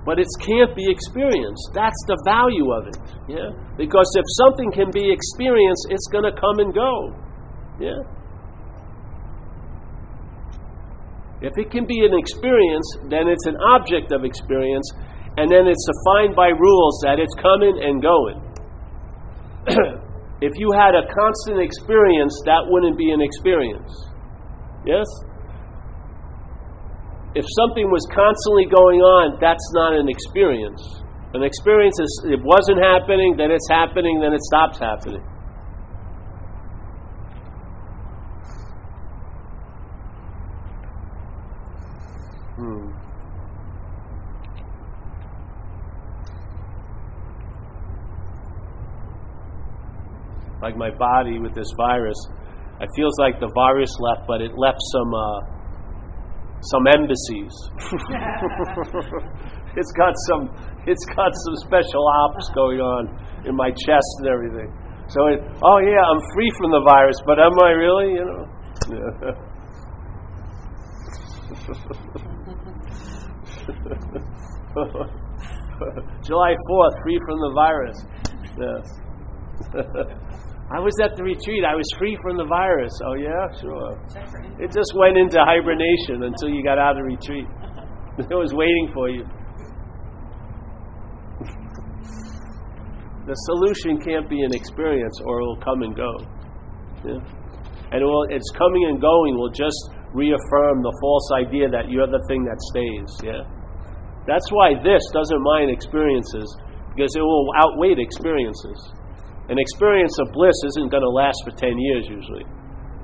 but 0.10 0.18
it 0.18 0.26
can't 0.42 0.74
be 0.74 0.90
experienced. 0.90 1.70
That's 1.78 2.02
the 2.10 2.18
value 2.26 2.74
of 2.74 2.90
it. 2.90 2.98
Yeah? 3.30 3.54
Because 3.78 4.10
if 4.18 4.26
something 4.42 4.74
can 4.74 4.90
be 4.90 5.06
experienced, 5.06 5.94
it's 5.94 6.10
going 6.10 6.26
to 6.26 6.34
come 6.34 6.58
and 6.58 6.74
go. 6.74 7.14
Yeah? 7.78 8.02
If 11.46 11.54
it 11.62 11.70
can 11.70 11.86
be 11.86 12.10
an 12.10 12.18
experience, 12.18 12.90
then 13.06 13.30
it's 13.30 13.46
an 13.46 13.54
object 13.62 14.10
of 14.10 14.26
experience, 14.26 14.90
and 15.38 15.46
then 15.46 15.70
it's 15.70 15.86
defined 15.86 16.34
by 16.34 16.58
rules 16.58 16.98
that 17.06 17.22
it's 17.22 17.38
coming 17.38 17.78
and 17.78 18.02
going. 18.02 18.42
if 20.42 20.58
you 20.58 20.74
had 20.74 20.98
a 20.98 21.06
constant 21.06 21.62
experience, 21.62 22.34
that 22.50 22.66
wouldn't 22.66 22.98
be 22.98 23.14
an 23.14 23.22
experience. 23.22 23.94
Yes? 24.90 25.06
If 27.36 27.46
something 27.62 27.92
was 27.92 28.02
constantly 28.10 28.66
going 28.66 29.02
on, 29.02 29.38
that's 29.40 29.62
not 29.74 29.94
an 29.94 30.10
experience. 30.10 30.82
An 31.34 31.44
experience 31.44 32.00
is 32.02 32.26
it 32.26 32.42
wasn't 32.42 32.82
happening, 32.82 33.36
then 33.38 33.52
it's 33.52 33.70
happening, 33.70 34.20
then 34.20 34.34
it 34.34 34.42
stops 34.42 34.80
happening. 34.80 35.22
Hmm. 42.58 42.90
Like 50.64 50.76
my 50.76 50.90
body 50.90 51.38
with 51.38 51.54
this 51.54 51.70
virus, 51.78 52.18
it 52.82 52.90
feels 52.96 53.14
like 53.20 53.40
the 53.40 53.52
virus 53.54 53.94
left, 54.00 54.26
but 54.28 54.42
it 54.42 54.58
left 54.58 54.80
some 54.92 55.14
uh, 55.14 55.59
some 56.62 56.88
embassies. 56.92 57.56
it's 59.80 59.92
got 59.96 60.14
some 60.28 60.52
it's 60.86 61.06
got 61.16 61.32
some 61.32 61.56
special 61.68 62.06
ops 62.26 62.50
going 62.56 62.80
on 62.80 63.08
in 63.46 63.56
my 63.56 63.70
chest 63.72 64.20
and 64.20 64.28
everything. 64.28 64.72
So 65.08 65.28
it, 65.28 65.40
oh 65.64 65.78
yeah, 65.80 66.04
I'm 66.04 66.20
free 66.36 66.52
from 66.60 66.72
the 66.72 66.82
virus, 66.86 67.16
but 67.26 67.40
am 67.40 67.58
I 67.60 67.72
really? 67.72 68.14
You 68.14 68.26
know. 68.26 68.46
July 76.24 76.56
4th, 76.70 77.02
free 77.04 77.20
from 77.26 77.40
the 77.40 77.52
virus. 77.56 78.06
Yes. 78.60 78.86
I 80.70 80.80
was 80.80 80.94
at 81.02 81.16
the 81.18 81.24
retreat. 81.24 81.66
I 81.66 81.74
was 81.74 81.90
free 81.98 82.18
from 82.22 82.38
the 82.38 82.46
virus. 82.46 82.94
Oh, 83.04 83.16
yeah? 83.18 83.50
Sure. 83.58 83.98
It 84.62 84.70
just 84.72 84.94
went 84.94 85.18
into 85.18 85.42
hibernation 85.42 86.24
until 86.24 86.50
you 86.50 86.64
got 86.64 86.78
out 86.78 86.98
of 86.98 87.06
retreat. 87.06 87.48
It 88.20 88.36
was 88.36 88.54
waiting 88.54 88.92
for 88.94 89.08
you. 89.08 89.24
the 93.30 93.38
solution 93.54 94.02
can't 94.02 94.26
be 94.26 94.42
an 94.42 94.50
experience 94.58 95.22
or 95.22 95.38
it 95.40 95.46
will 95.46 95.62
come 95.62 95.86
and 95.86 95.94
go. 95.94 96.12
Yeah? 97.06 97.22
And 97.94 98.02
it 98.02 98.08
will, 98.10 98.26
its 98.34 98.50
coming 98.58 98.90
and 98.90 98.98
going 98.98 99.38
will 99.38 99.54
just 99.54 99.78
reaffirm 100.18 100.82
the 100.82 100.94
false 100.98 101.28
idea 101.38 101.70
that 101.70 101.94
you're 101.94 102.10
the 102.10 102.22
thing 102.26 102.42
that 102.50 102.58
stays. 102.74 103.10
Yeah? 103.22 103.46
That's 104.26 104.50
why 104.50 104.82
this 104.82 105.02
doesn't 105.14 105.42
mind 105.46 105.70
experiences, 105.70 106.50
because 106.98 107.14
it 107.14 107.22
will 107.22 107.48
outweigh 107.62 107.94
experiences. 108.02 108.78
An 109.50 109.58
experience 109.58 110.14
of 110.22 110.30
bliss 110.32 110.54
isn't 110.74 110.94
going 110.94 111.02
to 111.02 111.10
last 111.10 111.42
for 111.42 111.50
10 111.52 111.74
years 111.74 112.06
usually. 112.06 112.46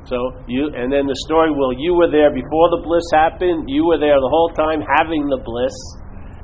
So 0.06 0.18
you, 0.46 0.70
and 0.78 0.94
then 0.94 1.10
the 1.10 1.18
story 1.26 1.50
will 1.50 1.74
you 1.74 1.98
were 1.98 2.14
there 2.14 2.30
before 2.30 2.70
the 2.70 2.82
bliss 2.86 3.06
happened, 3.10 3.66
you 3.66 3.90
were 3.90 3.98
there 3.98 4.22
the 4.22 4.30
whole 4.30 4.54
time 4.54 4.86
having 5.02 5.26
the 5.26 5.42
bliss, 5.42 5.74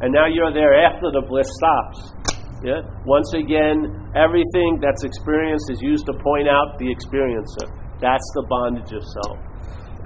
and 0.02 0.10
now 0.10 0.26
you're 0.26 0.50
there 0.50 0.74
after 0.74 1.14
the 1.14 1.22
bliss 1.22 1.46
stops. 1.46 2.18
Yeah? 2.66 2.82
Once 3.06 3.30
again, 3.38 4.10
everything 4.18 4.82
that's 4.82 5.06
experienced 5.06 5.70
is 5.70 5.78
used 5.82 6.10
to 6.10 6.14
point 6.26 6.50
out 6.50 6.82
the 6.82 6.90
experiencer. 6.90 7.70
That's 8.02 8.26
the 8.34 8.46
bondage 8.50 8.90
of 8.98 9.06
self. 9.22 9.38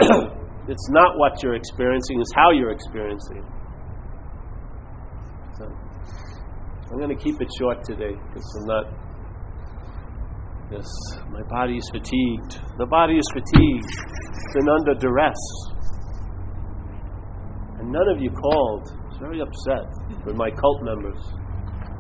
it's 0.68 0.88
not 0.92 1.16
what 1.16 1.40
you're 1.40 1.56
experiencing, 1.56 2.20
it's 2.20 2.36
how 2.36 2.52
you're 2.52 2.76
experiencing. 2.76 3.44
So, 5.56 5.72
I'm 6.92 7.00
going 7.00 7.16
to 7.16 7.22
keep 7.24 7.40
it 7.40 7.48
short 7.58 7.84
today 7.88 8.12
because 8.12 8.44
I'm 8.60 8.68
not. 8.68 9.05
Yes, 10.72 10.90
my 11.30 11.44
body 11.46 11.78
is 11.78 11.88
fatigued. 11.94 12.58
The 12.82 12.88
body 12.90 13.22
is 13.22 13.28
fatigued. 13.38 13.86
It's 13.86 14.54
been 14.58 14.66
under 14.66 14.98
duress. 14.98 15.42
And 17.78 17.92
none 17.94 18.10
of 18.10 18.18
you 18.18 18.32
called. 18.34 18.90
I 18.90 19.06
was 19.06 19.18
very 19.22 19.40
upset 19.46 19.86
with 20.26 20.36
my 20.36 20.50
cult 20.50 20.82
members. 20.82 21.22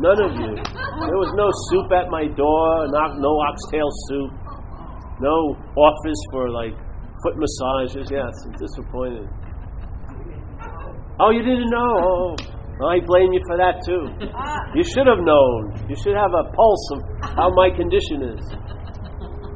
None 0.01 0.17
of 0.17 0.31
you. 0.33 0.51
There 0.57 1.19
was 1.21 1.31
no 1.37 1.47
soup 1.69 1.93
at 1.93 2.09
my 2.09 2.25
door, 2.25 2.89
not, 2.89 3.21
no 3.21 3.31
oxtail 3.47 3.87
soup, 4.09 4.33
no 5.21 5.55
office 5.77 6.21
for 6.31 6.49
like 6.49 6.73
foot 7.21 7.37
massages. 7.37 8.09
Yes, 8.09 8.33
I'm 8.49 8.57
disappointed. 8.57 9.29
Oh, 11.21 11.29
you 11.29 11.45
didn't 11.45 11.69
know? 11.69 11.93
Oh, 12.01 12.35
I 12.83 12.99
blame 13.07 13.31
you 13.31 13.39
for 13.47 13.55
that 13.55 13.79
too. 13.87 14.03
You 14.75 14.83
should 14.83 15.07
have 15.07 15.23
known. 15.23 15.87
You 15.87 15.95
should 15.95 16.15
have 16.15 16.31
a 16.35 16.43
pulse 16.51 16.85
of 16.91 16.99
how 17.39 17.49
my 17.55 17.69
condition 17.71 18.35
is. 18.35 18.43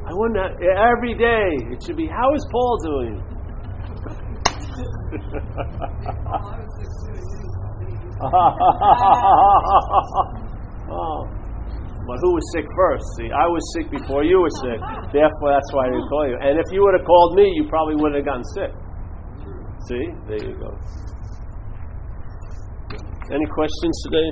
I 0.08 0.12
wouldn't 0.16 0.40
every 0.64 1.14
day. 1.14 1.52
It 1.70 1.82
should 1.84 1.96
be, 1.96 2.08
how 2.08 2.32
is 2.34 2.46
Paul 2.50 2.78
doing? 2.82 3.20
oh. 10.90 11.28
But 12.08 12.16
who 12.24 12.32
was 12.34 12.42
sick 12.56 12.64
first? 12.74 13.04
See, 13.20 13.28
I 13.30 13.46
was 13.46 13.62
sick 13.76 13.86
before 13.92 14.24
you 14.24 14.40
were 14.40 14.50
sick. 14.64 14.80
Therefore, 15.12 15.52
that's 15.52 15.70
why 15.70 15.86
I 15.86 15.90
didn't 15.92 16.08
call 16.08 16.26
you. 16.26 16.36
And 16.40 16.58
if 16.58 16.66
you 16.72 16.82
would 16.82 16.96
have 16.98 17.06
called 17.06 17.36
me, 17.36 17.44
you 17.54 17.68
probably 17.68 17.94
wouldn't 18.00 18.16
have 18.16 18.24
gotten 18.26 18.44
sick. 18.56 18.72
See? 19.86 20.04
There 20.26 20.42
you 20.42 20.56
go. 20.58 20.72
Any 23.32 23.46
questions 23.46 23.94
today? 24.02 24.28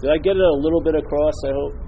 Did 0.00 0.10
I 0.10 0.18
get 0.18 0.36
it 0.36 0.42
a 0.42 0.58
little 0.62 0.80
bit 0.80 0.94
across, 0.94 1.34
I 1.44 1.50
hope? 1.50 1.85